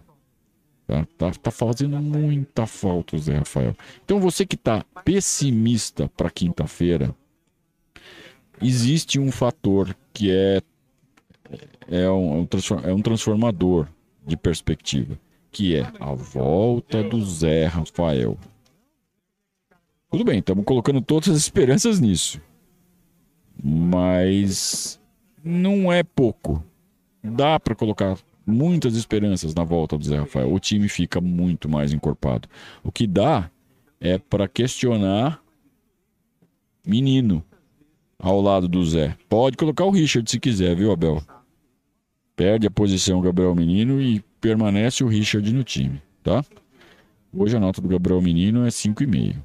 [0.86, 3.74] Tá, tá, tá fazendo muita falta o Zé Rafael.
[4.04, 7.14] Então você que tá pessimista para quinta-feira,
[8.62, 10.62] existe um fator que é,
[11.88, 12.46] é, um,
[12.84, 13.88] é um transformador
[14.24, 15.18] de perspectiva
[15.56, 18.36] que é a volta do Zé Rafael.
[20.10, 22.38] Tudo bem, estamos colocando todas as esperanças nisso.
[23.64, 25.00] Mas
[25.42, 26.62] não é pouco.
[27.24, 30.52] Dá para colocar muitas esperanças na volta do Zé Rafael.
[30.52, 32.48] O time fica muito mais encorpado.
[32.84, 33.50] O que dá
[34.00, 35.42] é para questionar
[36.86, 37.42] menino
[38.18, 39.16] ao lado do Zé.
[39.28, 41.22] Pode colocar o Richard se quiser, viu, Abel?
[42.36, 46.44] Perde a posição Gabriel Menino e permanece o Richard no time, tá?
[47.32, 49.36] Hoje a nota do Gabriel Menino é 5,5.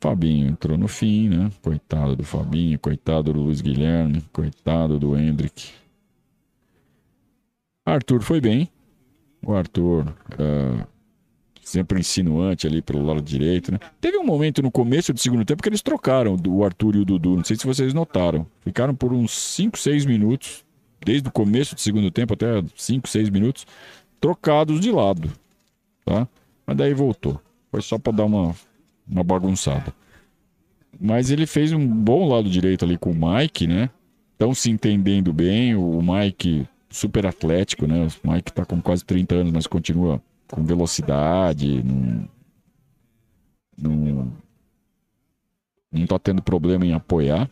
[0.00, 1.50] Fabinho entrou no fim, né?
[1.62, 5.70] Coitado do Fabinho, coitado do Luiz Guilherme, coitado do Hendrick.
[7.86, 8.68] Arthur foi bem.
[9.42, 10.86] O Arthur uh,
[11.62, 13.78] sempre insinuante ali pelo lado direito, né?
[14.00, 17.04] Teve um momento no começo do segundo tempo que eles trocaram o Arthur e o
[17.04, 17.36] Dudu.
[17.36, 18.46] Não sei se vocês notaram.
[18.60, 20.64] Ficaram por uns 5, 6 minutos
[21.04, 23.66] desde o começo do segundo tempo até 5, 6 minutos,
[24.20, 25.30] trocados de lado.
[26.04, 26.26] Tá?
[26.66, 27.40] Mas daí voltou.
[27.70, 28.54] Foi só para dar uma,
[29.08, 29.94] uma bagunçada.
[31.00, 33.90] Mas ele fez um bom lado direito ali com o Mike, né?
[34.32, 35.74] Estão se entendendo bem.
[35.76, 38.08] O Mike, super atlético, né?
[38.24, 41.82] O Mike tá com quase 30 anos, mas continua com velocidade.
[41.82, 42.28] Não,
[43.78, 44.32] não,
[45.92, 47.50] não tá tendo problema em apoiar.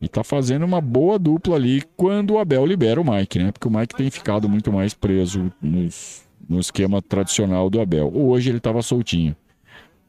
[0.00, 3.50] E tá fazendo uma boa dupla ali quando o Abel libera o Mike, né?
[3.50, 8.12] Porque o Mike tem ficado muito mais preso nos, no esquema tradicional do Abel.
[8.14, 9.34] Hoje ele estava soltinho.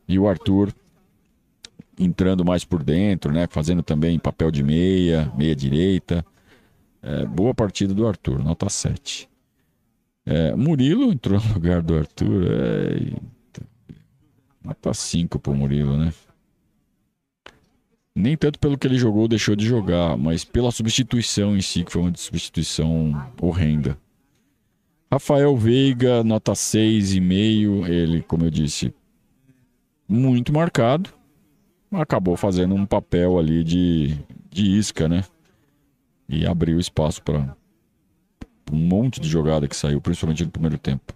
[0.08, 0.74] E o Arthur
[1.98, 3.48] entrando mais por dentro, né?
[3.50, 6.24] Fazendo também papel de meia, meia direita.
[7.02, 9.30] É, boa partida do Arthur, nota 7.
[10.26, 12.44] É, Murilo entrou no lugar do Arthur.
[12.92, 13.62] Eita.
[14.64, 16.14] Nota 5 pro Murilo, né?
[18.14, 21.84] Nem tanto pelo que ele jogou ou deixou de jogar, mas pela substituição em si,
[21.84, 23.98] que foi uma substituição horrenda.
[25.10, 27.88] Rafael Veiga, nota 6,5.
[27.88, 28.94] Ele, como eu disse,
[30.08, 31.10] muito marcado.
[31.92, 34.18] acabou fazendo um papel ali de,
[34.50, 35.24] de isca, né?
[36.28, 37.56] E abriu espaço para
[38.72, 41.14] um monte de jogada que saiu, principalmente no primeiro tempo.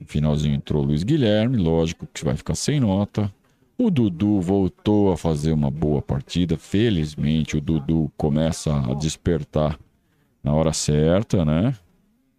[0.00, 3.32] No finalzinho entrou Luiz Guilherme, lógico que vai ficar sem nota.
[3.76, 6.56] O Dudu voltou a fazer uma boa partida.
[6.56, 9.78] Felizmente, o Dudu começa a despertar
[10.42, 11.76] na hora certa, né?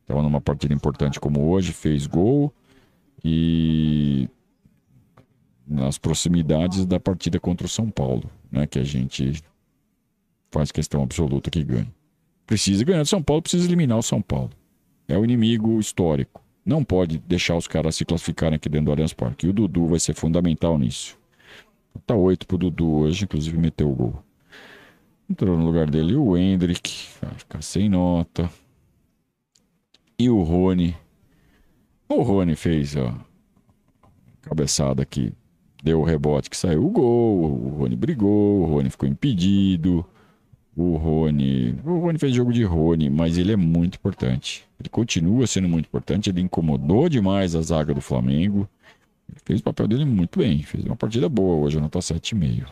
[0.01, 2.53] Estava numa partida importante como hoje, fez gol
[3.23, 4.27] e
[5.65, 8.67] nas proximidades da partida contra o São Paulo, né?
[8.67, 9.41] Que a gente
[10.51, 11.98] faz questão absoluta que ganhe.
[12.49, 14.49] Precisa ganhar São Paulo, precisa eliminar o São Paulo.
[15.07, 16.43] É o inimigo histórico.
[16.65, 19.45] Não pode deixar os caras se classificarem aqui dentro do Allianz Parque.
[19.45, 21.15] E o Dudu vai ser fundamental nisso.
[22.07, 24.23] Tá 8 pro Dudu hoje, inclusive meteu o gol.
[25.29, 28.49] Entrou no lugar dele o Hendrick, vai ficar sem nota.
[30.17, 30.97] E o Rony.
[32.07, 33.13] O Rony fez a
[34.41, 35.31] cabeçada aqui.
[35.83, 37.43] Deu o rebote que saiu o gol.
[37.43, 40.03] O Rony brigou, o Rony ficou impedido.
[40.79, 41.75] O Rony.
[41.83, 44.65] O Rony fez jogo de Rony, mas ele é muito importante.
[44.79, 46.29] Ele continua sendo muito importante.
[46.29, 48.65] Ele incomodou demais a zaga do Flamengo.
[49.27, 50.63] Ele fez o papel dele muito bem.
[50.63, 52.65] Fez uma partida boa hoje, nota 7,5.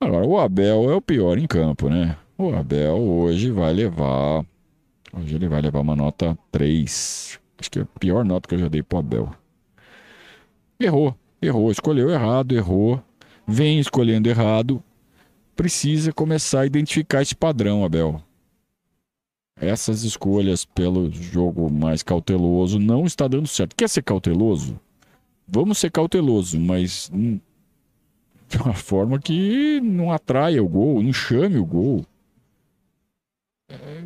[0.00, 2.16] Agora, o Abel é o pior em campo, né?
[2.36, 4.44] O Abel hoje vai levar.
[5.12, 7.38] Hoje ele vai levar uma nota 3.
[7.56, 9.32] Acho que é a pior nota que eu já dei pro Abel.
[10.80, 13.00] Errou, errou, escolheu errado, errou.
[13.46, 14.82] Vem escolhendo errado.
[15.56, 18.22] Precisa começar a identificar esse padrão, Abel.
[19.58, 23.74] Essas escolhas pelo jogo mais cauteloso não está dando certo.
[23.74, 24.78] Quer ser cauteloso?
[25.48, 27.10] Vamos ser cauteloso, mas
[28.48, 32.04] de uma forma que não atraia o gol, não chame o gol.
[33.70, 34.04] É...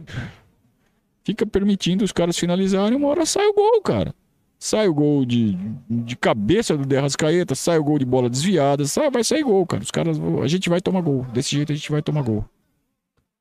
[1.25, 4.15] Fica permitindo os caras finalizarem, uma hora sai o gol, cara.
[4.63, 5.57] Sai o gol de,
[5.89, 9.83] de cabeça do Derrascaeta, sai o gol de bola desviada, sai, vai sair gol, cara.
[9.83, 11.25] Os caras, a gente vai tomar gol.
[11.33, 12.45] Desse jeito a gente vai tomar gol.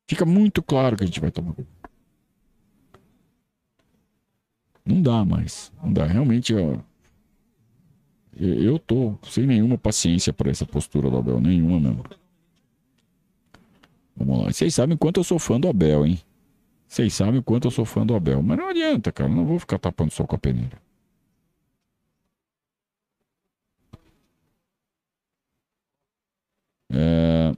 [0.07, 1.67] Fica muito claro que a gente vai tomar gol.
[4.85, 5.73] Não dá mais.
[5.83, 6.05] Não dá.
[6.05, 6.77] Realmente, ó,
[8.37, 12.05] eu tô sem nenhuma paciência para essa postura do Abel, nenhuma mesmo.
[14.15, 14.51] Vamos lá.
[14.53, 16.17] Vocês sabem quanto eu sou fã do Abel, hein?
[16.87, 18.41] Vocês sabem quanto eu sou fã do Abel.
[18.41, 19.29] Mas não adianta, cara.
[19.29, 20.88] Não vou ficar tapando sol com a peneira.
[26.91, 27.53] É...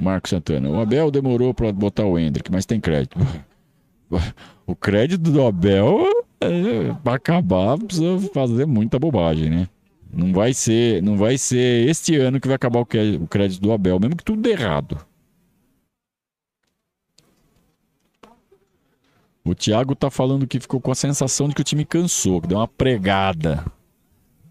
[0.00, 0.68] Marcos Santana.
[0.68, 3.18] O Abel demorou para botar o Hendrick, mas tem crédito.
[4.68, 6.06] O crédito do Abel
[6.40, 9.68] é, para acabar precisa fazer muita bobagem, né?
[10.12, 14.00] Não vai ser, não vai ser este ano que vai acabar o crédito do Abel,
[14.00, 14.98] mesmo que tudo dê errado.
[19.44, 22.48] O Thiago tá falando que ficou com a sensação de que o time cansou, que
[22.48, 23.64] deu uma pregada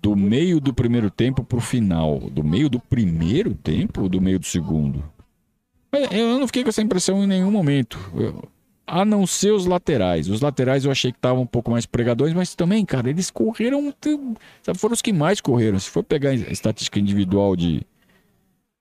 [0.05, 2.19] do meio do primeiro tempo pro final.
[2.19, 5.03] Do meio do primeiro tempo ou do meio do segundo?
[6.11, 7.97] Eu não fiquei com essa impressão em nenhum momento.
[8.15, 8.47] Eu,
[8.85, 10.29] a não ser os laterais.
[10.29, 13.91] Os laterais eu achei que estavam um pouco mais pregadores, mas também, cara, eles correram.
[14.61, 15.79] Sabe, foram os que mais correram.
[15.79, 17.81] Se for pegar a estatística individual de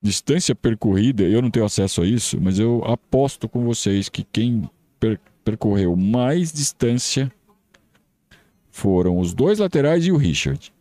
[0.03, 4.69] distância percorrida, eu não tenho acesso a isso, mas eu aposto com vocês que quem
[5.01, 7.33] per percorreu mais distância
[8.71, 10.74] foram os dois laterais e o Richard.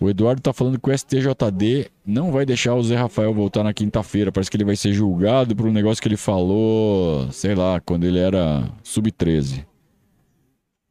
[0.00, 3.74] O Eduardo tá falando que o STJD não vai deixar o Zé Rafael voltar na
[3.74, 4.30] quinta-feira.
[4.30, 8.04] Parece que ele vai ser julgado por um negócio que ele falou, sei lá, quando
[8.04, 9.66] ele era sub-13.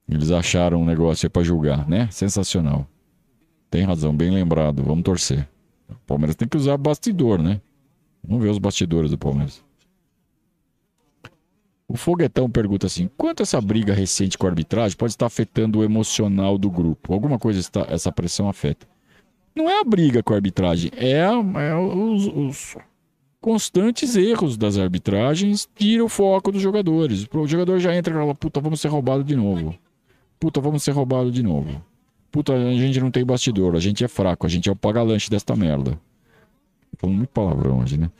[0.09, 2.09] Eles acharam um negócio pra julgar, né?
[2.11, 2.85] Sensacional.
[3.69, 4.83] Tem razão, bem lembrado.
[4.83, 5.47] Vamos torcer.
[5.89, 7.61] O Palmeiras tem que usar bastidor, né?
[8.21, 9.63] Vamos ver os bastidores do Palmeiras.
[11.87, 15.83] O Foguetão pergunta assim: quanto essa briga recente com a arbitragem pode estar afetando o
[15.83, 17.13] emocional do grupo?
[17.13, 18.85] Alguma coisa está, essa pressão afeta?
[19.57, 22.77] Não é a briga com a arbitragem, é, é os, os,
[23.41, 27.27] constantes erros das arbitragens tira o foco dos jogadores.
[27.33, 29.75] O jogador já entra e fala, puta, vamos ser roubados de novo.
[30.39, 31.81] Puta, vamos ser roubados de novo.
[32.31, 35.29] Puta, a gente não tem bastidor, a gente é fraco, a gente é o pagalante
[35.29, 35.99] desta merda.
[36.97, 38.11] Falando muito palavrão hoje, né?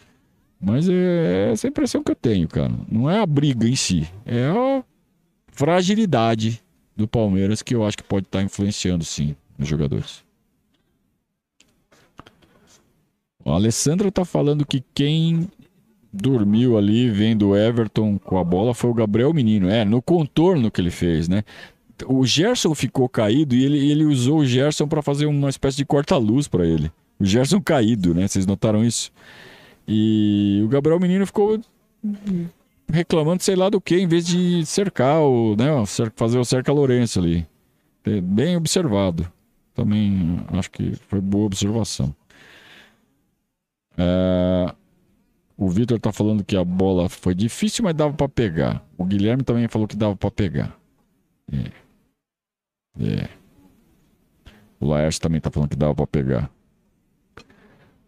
[0.60, 2.71] Mas é, é essa impressão que eu tenho, cara.
[2.90, 4.83] Não é a briga em si, é a
[5.52, 6.63] fragilidade
[6.96, 10.27] do Palmeiras que eu acho que pode estar influenciando, sim, nos jogadores.
[13.48, 15.48] A Alessandra tá falando que quem
[16.12, 19.69] dormiu ali vendo o Everton com a bola foi o Gabriel Menino.
[19.69, 21.43] É, no contorno que ele fez, né?
[22.06, 25.85] O Gerson ficou caído e ele, ele usou o Gerson para fazer uma espécie de
[25.85, 26.91] corta-luz para ele.
[27.19, 28.27] O Gerson caído, né?
[28.27, 29.12] Vocês notaram isso?
[29.87, 31.60] E o Gabriel Menino ficou
[32.91, 35.67] reclamando sei lá do que, em vez de cercar o, né,
[36.15, 37.45] fazer o cerca Lourenço ali.
[38.04, 39.27] É bem observado.
[39.73, 42.13] Também acho que foi boa observação.
[43.98, 44.75] É,
[45.58, 48.85] o Vitor tá falando que a bola foi difícil, mas dava para pegar.
[48.98, 50.77] O Guilherme também falou que dava para pegar.
[51.52, 51.71] É.
[53.00, 53.29] É.
[54.79, 56.52] O Laércio também tá falando que dava para pegar.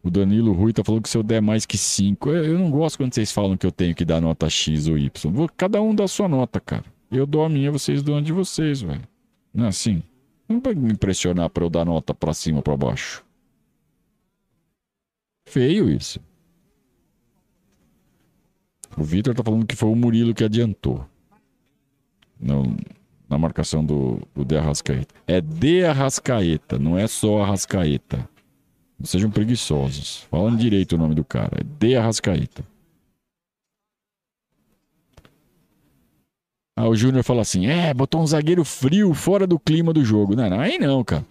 [0.03, 2.29] O Danilo Rui tá falando que se eu der mais que 5.
[2.29, 4.97] Eu, eu não gosto quando vocês falam que eu tenho que dar nota X ou
[4.97, 5.47] Y.
[5.57, 6.85] Cada um dá sua nota, cara.
[7.11, 9.01] Eu dou a minha, vocês dão a de vocês, velho.
[9.53, 10.03] Não é assim?
[10.47, 13.25] Não vai me impressionar pra eu dar nota pra cima ou pra baixo.
[15.49, 16.19] Feio isso.
[18.95, 21.03] O Vitor tá falando que foi o Murilo que adiantou.
[22.39, 22.77] Não,
[23.27, 25.15] na marcação do, do De Arrascaeta.
[25.25, 28.29] É De Arrascaeta, não é só Arrascaeta.
[28.99, 30.27] Não sejam preguiçosos.
[30.29, 31.61] Falando direito o nome do cara.
[31.61, 32.63] É De Arrascaeta.
[36.77, 40.35] Aí o Júnior fala assim: é, botou um zagueiro frio fora do clima do jogo.
[40.35, 41.25] Não, não aí não, cara.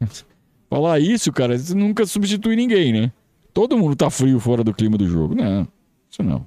[0.68, 3.12] Falar isso, cara, nunca substitui ninguém, né?
[3.58, 5.34] Todo mundo tá frio fora do clima do jogo.
[5.34, 5.66] Não,
[6.08, 6.46] isso não.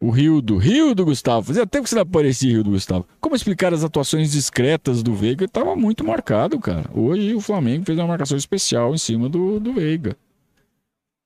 [0.00, 1.46] O Rio do Rio do Gustavo.
[1.46, 3.06] Fazia tempo que você não aparecia, Rio do Gustavo.
[3.20, 5.44] Como explicar as atuações discretas do Veiga?
[5.44, 6.90] Ele tava muito marcado, cara.
[6.92, 10.16] Hoje o Flamengo fez uma marcação especial em cima do, do Veiga.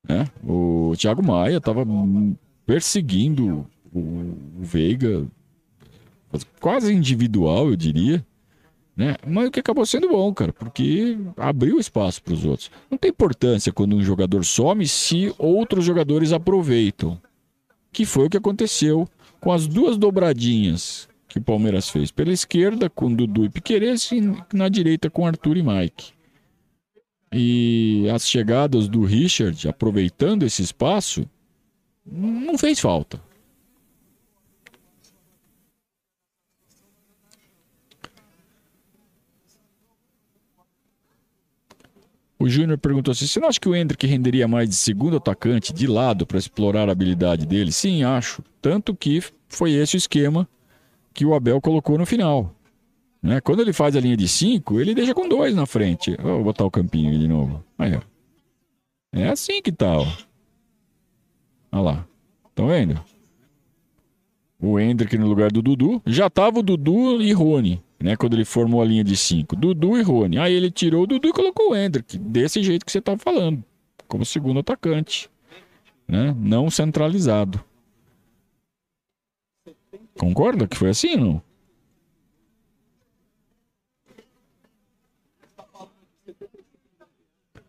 [0.07, 0.29] Né?
[0.45, 1.87] O Thiago Maia tava
[2.67, 5.27] perseguindo o, o Veiga,
[6.61, 8.25] quase individual, eu diria.
[8.97, 9.17] Né?
[9.27, 12.71] Mas o que acabou sendo bom, cara, porque abriu espaço para os outros.
[12.91, 17.21] Não tem importância quando um jogador some se outros jogadores aproveitam
[17.91, 19.09] que foi o que aconteceu
[19.41, 22.11] com as duas dobradinhas que o Palmeiras fez.
[22.11, 24.21] Pela esquerda, com Dudu e Piqueires, e
[24.53, 26.13] na direita, com Arthur e Mike.
[27.33, 31.27] E as chegadas do Richard, aproveitando esse espaço,
[32.05, 33.21] não fez falta.
[42.43, 45.73] O Júnior perguntou assim: você não acha que o Hendrick renderia mais de segundo atacante,
[45.73, 47.71] de lado, para explorar a habilidade dele?
[47.71, 48.43] Sim, acho.
[48.61, 50.49] Tanto que foi esse o esquema
[51.15, 52.53] que o Abel colocou no final.
[53.23, 53.41] Né?
[53.41, 56.17] Quando ele faz a linha de cinco, ele deixa com dois na frente.
[56.21, 57.63] Vou botar o campinho de novo.
[57.79, 58.01] Aí, ó.
[59.13, 60.07] É assim que tá, ó.
[61.71, 62.07] Olha lá.
[62.49, 63.01] Estão vendo?
[64.59, 66.03] O Hendrick no lugar do Dudu.
[66.05, 68.17] Já tava o Dudu e Rony né?
[68.17, 69.57] Quando ele formou a linha de cinco.
[69.57, 70.39] Dudu e Rony.
[70.39, 72.19] Aí ele tirou o Dudu e colocou o Hendrick.
[72.19, 73.63] Desse jeito que você estava falando.
[74.09, 75.31] Como segundo atacante.
[76.07, 76.35] Né?
[76.39, 77.63] Não centralizado.
[80.19, 81.43] Concorda que foi assim, não?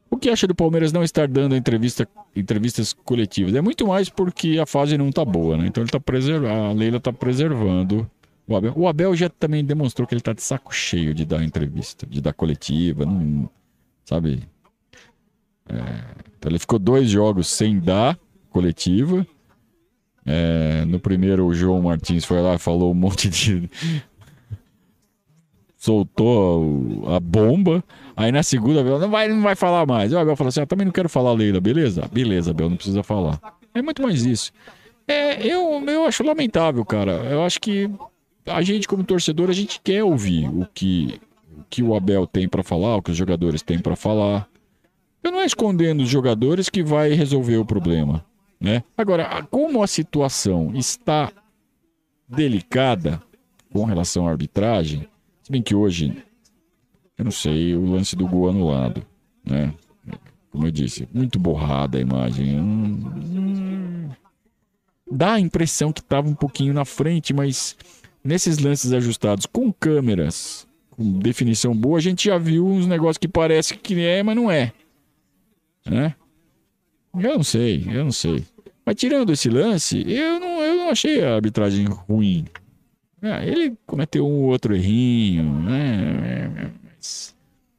[0.10, 3.56] O que acha do Palmeiras não estar dando entrevista, entrevistas coletivas?
[3.56, 5.66] É muito mais porque a fase não tá boa, né?
[5.66, 8.10] Então ele tá preservando, a Leila tá preservando
[8.48, 11.44] o Abel, o Abel já também demonstrou que ele tá de saco cheio de dar
[11.44, 13.50] entrevista, de dar coletiva, não,
[14.04, 14.44] sabe?
[15.68, 15.76] É,
[16.38, 18.20] então ele ficou dois jogos sem dar
[18.50, 19.26] coletiva.
[20.26, 23.70] É, no primeiro, o João Martins foi lá e falou um monte de.
[25.78, 27.84] soltou a bomba.
[28.16, 30.14] Aí na segunda, Abel não vai, não vai falar mais.
[30.14, 32.10] O Abel falou assim: ah, também não quero falar, Leila, beleza?
[32.12, 33.40] Beleza, Abel, não precisa falar.
[33.74, 34.52] É muito mais isso.
[35.08, 37.12] É, eu, eu acho lamentável, cara.
[37.12, 37.90] Eu acho que
[38.46, 41.20] a gente, como torcedor, a gente quer ouvir o que,
[41.58, 44.48] o, que o Abel tem para falar, o que os jogadores têm para falar.
[45.24, 48.26] Eu não é escondendo os jogadores que vai resolver o problema.
[48.60, 48.84] Né?
[48.98, 51.32] Agora, como a situação está
[52.28, 53.22] delicada
[53.72, 55.08] com relação à arbitragem,
[55.42, 56.16] se bem que hoje,
[57.18, 59.06] eu não sei, o lance do gol anulado,
[59.46, 59.74] né?
[60.50, 62.60] Como eu disse, muito borrada a imagem.
[62.60, 64.10] Hum, hum,
[65.12, 67.76] dá a impressão que estava um pouquinho na frente, mas
[68.24, 73.28] nesses lances ajustados com câmeras, com definição boa, a gente já viu uns negócios que
[73.28, 74.72] parece que é, mas não é.
[75.86, 76.16] Né?
[77.14, 78.44] Eu não sei, eu não sei.
[78.86, 82.46] Mas tirando esse lance, eu não, eu não achei a arbitragem ruim.
[83.22, 86.72] É, ele cometeu um outro errinho, né?
[86.84, 87.34] Mas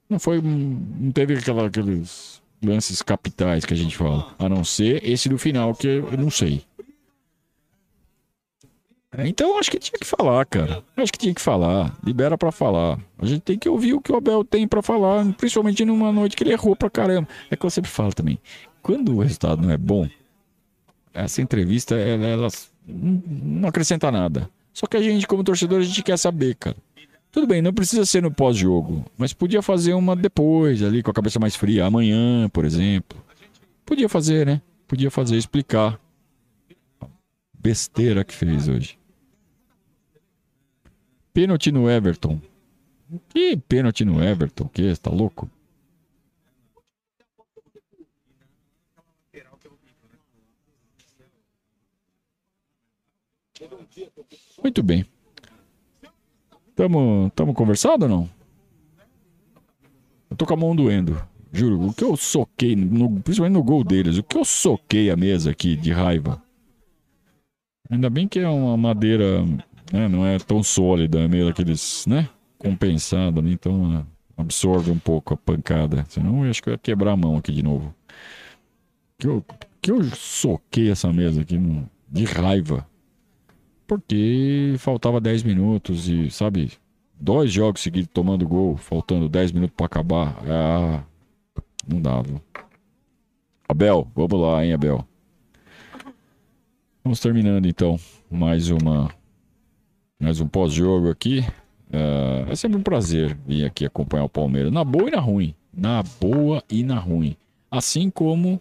[0.08, 0.40] não foi.
[0.40, 4.34] Não teve aquela, aqueles lances capitais que a gente fala.
[4.38, 6.62] A não ser esse do final, que eu não sei.
[9.18, 10.82] Então acho que tinha que falar, cara.
[10.96, 11.96] Acho que tinha que falar.
[12.04, 12.98] Libera para falar.
[13.18, 16.36] A gente tem que ouvir o que o Abel tem para falar, principalmente numa noite
[16.36, 17.28] que ele errou pra caramba.
[17.50, 18.38] É que eu sempre falo também.
[18.82, 20.08] Quando o resultado não é bom,
[21.12, 22.48] essa entrevista ela, ela
[22.86, 24.50] não acrescenta nada.
[24.72, 26.76] Só que a gente, como torcedor, a gente quer saber, cara.
[27.30, 31.14] Tudo bem, não precisa ser no pós-jogo, mas podia fazer uma depois, ali com a
[31.14, 33.18] cabeça mais fria, amanhã, por exemplo.
[33.84, 34.60] Podia fazer, né?
[34.86, 35.98] Podia fazer, explicar
[37.58, 38.98] besteira que fez hoje.
[41.34, 42.40] Pênalti no Everton.
[43.28, 44.68] Que pênalti no Everton?
[44.68, 44.94] Que?
[44.94, 45.50] Você tá louco?
[54.62, 55.04] Muito bem.
[56.76, 58.30] Tamo, tamo conversado ou não?
[60.30, 61.20] Eu tô com a mão doendo.
[61.52, 65.16] Juro, o que eu soquei, no, principalmente no gol deles, o que eu soquei a
[65.16, 66.42] mesa aqui de raiva.
[67.90, 69.44] Ainda bem que é uma madeira,
[69.92, 72.28] né, não é tão sólida, é meio aqueles, né,
[72.58, 76.04] compensado ali, então é, absorve um pouco a pancada.
[76.08, 77.94] Senão eu acho que eu ia quebrar a mão aqui de novo.
[79.18, 79.44] Que eu,
[79.80, 82.86] que eu soquei essa mesa aqui no, de raiva.
[83.86, 86.72] Porque faltava 10 minutos e, sabe,
[87.20, 90.36] dois jogos seguidos tomando gol, faltando 10 minutos para acabar.
[90.48, 91.04] Ah,
[91.86, 92.42] não dava.
[93.68, 95.06] Abel, vamos lá, hein, Abel.
[97.02, 97.98] Vamos terminando então
[98.30, 99.10] mais uma
[100.18, 101.40] mais um pós-jogo aqui.
[101.90, 105.54] Uh, é sempre um prazer vir aqui acompanhar o Palmeiras na boa e na ruim,
[105.72, 107.36] na boa e na ruim,
[107.70, 108.60] assim como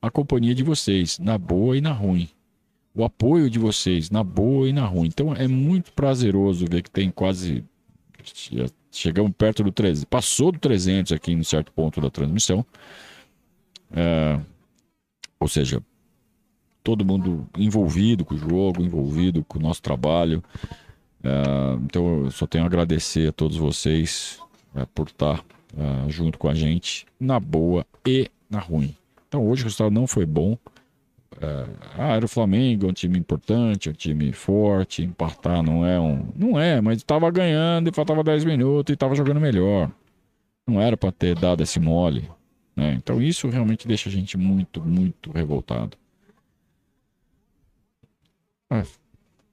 [0.00, 2.28] a companhia de vocês na boa e na ruim
[2.94, 5.08] o apoio de vocês na boa e na ruim.
[5.08, 7.64] Então é muito prazeroso ver que tem quase.
[8.90, 10.04] Chegamos perto do 300.
[10.04, 12.64] Passou do 300 aqui em certo ponto da transmissão.
[13.90, 14.38] É,
[15.40, 15.82] ou seja,
[16.82, 20.42] todo mundo envolvido com o jogo, envolvido com o nosso trabalho.
[21.22, 24.40] É, então eu só tenho a agradecer a todos vocês
[24.74, 25.44] é, por estar
[25.76, 28.94] é, junto com a gente na boa e na ruim.
[29.28, 30.58] Então hoje o resultado não foi bom.
[31.40, 31.66] É,
[31.96, 36.28] ah, era o Flamengo, um time importante, um time forte, empatar não é um.
[36.36, 39.90] Não é, mas estava ganhando e faltava 10 minutos e estava jogando melhor.
[40.66, 42.28] Não era para ter dado esse mole.
[42.76, 42.94] Né?
[42.94, 45.96] Então isso realmente deixa a gente muito, muito revoltado.
[48.72, 48.84] Ah,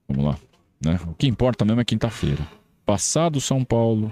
[0.08, 0.38] vamos lá.
[0.82, 0.98] Né?
[1.06, 2.46] O que importa mesmo é quinta-feira.
[2.86, 4.10] Passado São Paulo,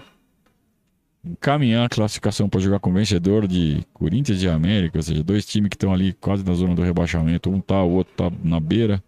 [1.24, 5.46] encaminhar a classificação para jogar com o vencedor de Corinthians e América, ou seja, dois
[5.46, 8.60] times que estão ali quase na zona do rebaixamento, um tá, o outro tá na
[8.60, 9.02] beira,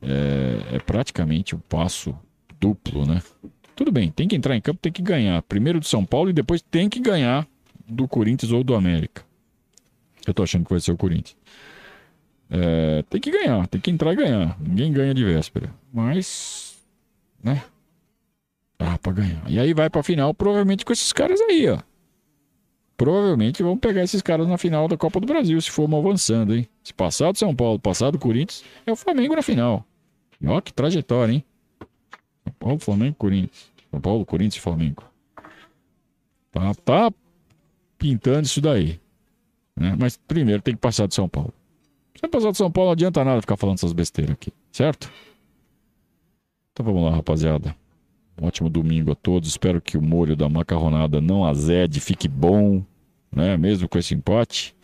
[0.00, 2.16] é, é praticamente um passo
[2.60, 3.20] duplo, né?
[3.74, 5.42] Tudo bem, tem que entrar em campo, tem que ganhar.
[5.42, 7.48] Primeiro do São Paulo e depois tem que ganhar
[7.84, 9.24] do Corinthians ou do América.
[10.24, 11.36] Eu tô achando que vai ser o Corinthians.
[12.50, 14.58] É, tem que ganhar, tem que entrar e ganhar.
[14.60, 15.72] Ninguém ganha de véspera.
[15.92, 16.76] Mas,
[17.42, 17.62] né?
[18.76, 19.42] Dá pra ganhar.
[19.48, 21.78] E aí vai pra final, provavelmente com esses caras aí, ó.
[22.96, 26.68] Provavelmente vão pegar esses caras na final da Copa do Brasil, se formos avançando, hein?
[26.82, 29.86] Se passar do São Paulo, passar do Corinthians, é o Flamengo na final.
[30.40, 31.44] E ó, que trajetória, hein?
[32.44, 33.70] São Paulo, Flamengo, Corinthians.
[33.90, 35.04] São Paulo, Corinthians e Flamengo.
[36.50, 37.12] Tá, tá
[37.96, 39.00] pintando isso daí.
[39.76, 39.94] Né?
[39.98, 41.54] Mas primeiro tem que passar do São Paulo.
[42.20, 45.10] Se não passar do São Paulo, não adianta nada ficar falando essas besteiras aqui, certo?
[46.70, 47.74] Então vamos lá, rapaziada.
[48.38, 49.48] Um ótimo domingo a todos.
[49.48, 52.84] Espero que o molho da macarronada não azede, fique bom,
[53.32, 53.56] né?
[53.56, 54.76] Mesmo com esse empate.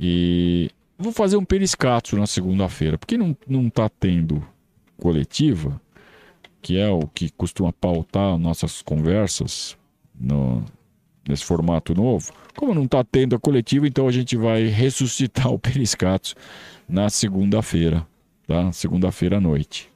[0.00, 4.42] E vou fazer um periscato na segunda-feira, porque não, não tá tendo
[4.96, 5.78] coletiva,
[6.62, 9.76] que é o que costuma pautar nossas conversas
[10.18, 10.64] no,
[11.28, 12.32] nesse formato novo.
[12.56, 16.34] Como não tá tendo a coletiva, então a gente vai ressuscitar o periscato
[16.88, 18.06] na segunda-feira,
[18.46, 18.72] tá?
[18.72, 19.90] Segunda-feira à noite.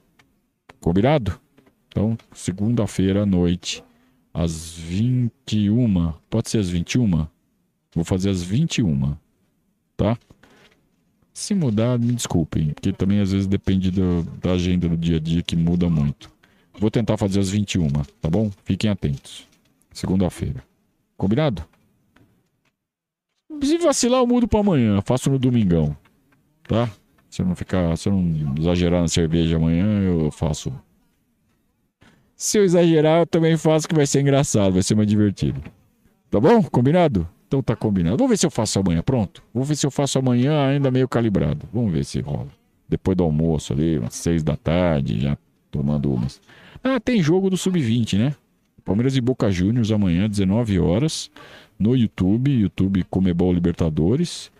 [0.79, 1.39] Combinado?
[1.87, 3.83] Então, segunda-feira à noite,
[4.33, 6.13] às 21.
[6.29, 7.27] Pode ser às 21?
[7.95, 9.15] Vou fazer às 21.
[9.95, 10.17] Tá?
[11.33, 15.19] Se mudar, me desculpem, porque também às vezes depende do, da agenda do dia a
[15.19, 16.31] dia que muda muito.
[16.79, 17.87] Vou tentar fazer às 21,
[18.21, 18.51] tá bom?
[18.63, 19.47] Fiquem atentos.
[19.91, 20.63] Segunda-feira.
[21.17, 21.63] Combinado?
[23.61, 25.01] Se vacilar, eu mudo para amanhã.
[25.01, 25.95] Faço no domingão.
[26.67, 26.89] Tá?
[27.29, 30.73] Se eu não ficar, se eu não exagerar na cerveja amanhã, eu faço
[32.43, 35.61] se eu exagerar, eu também faço que vai ser engraçado, vai ser mais divertido.
[36.29, 36.61] Tá bom?
[36.63, 37.25] Combinado?
[37.47, 38.17] Então tá combinado.
[38.17, 39.41] Vamos ver se eu faço amanhã, pronto?
[39.53, 41.65] Vou ver se eu faço amanhã ainda meio calibrado.
[41.71, 42.49] Vamos ver se rola.
[42.89, 45.37] Depois do almoço ali, umas seis da tarde, já
[45.71, 46.41] tomando umas.
[46.83, 48.35] Ah, tem jogo do Sub-20, né?
[48.83, 51.31] Palmeiras e Boca Juniors amanhã, 19 horas,
[51.79, 54.51] no YouTube, YouTube Comebol Libertadores,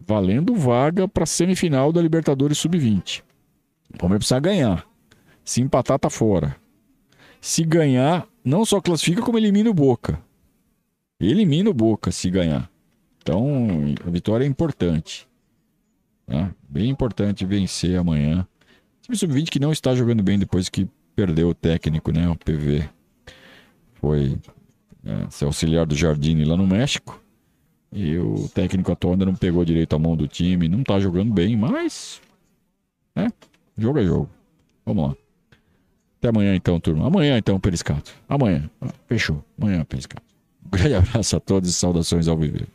[0.00, 3.22] valendo vaga para semifinal da Libertadores Sub-20.
[3.94, 4.86] O Palmeiras precisa ganhar.
[5.44, 6.56] Se empatar, tá fora.
[7.40, 10.20] Se ganhar, não só classifica, como elimina o Boca.
[11.20, 12.70] Elimina o Boca se ganhar.
[13.22, 15.28] Então, a vitória é importante.
[16.26, 16.50] Tá?
[16.68, 18.46] Bem importante vencer amanhã.
[18.98, 22.28] O time sub-20 que não está jogando bem depois que perdeu o técnico, né?
[22.28, 22.88] O PV.
[24.00, 24.38] Foi
[25.04, 27.20] é, ser auxiliar do Jardine lá no México.
[27.92, 30.68] E o técnico atual ainda não pegou direito a mão do time.
[30.68, 32.20] Não está jogando bem, mas.
[33.14, 33.28] Né?
[33.76, 34.30] Jogo é jogo.
[34.84, 35.16] Vamos lá.
[36.18, 37.06] Até amanhã então, turma.
[37.06, 38.12] Amanhã então, Periscato.
[38.28, 38.68] Amanhã.
[38.80, 39.42] Ah, fechou.
[39.60, 40.22] Amanhã, Periscato.
[40.66, 42.66] Um grande abraço a todos e saudações ao viver.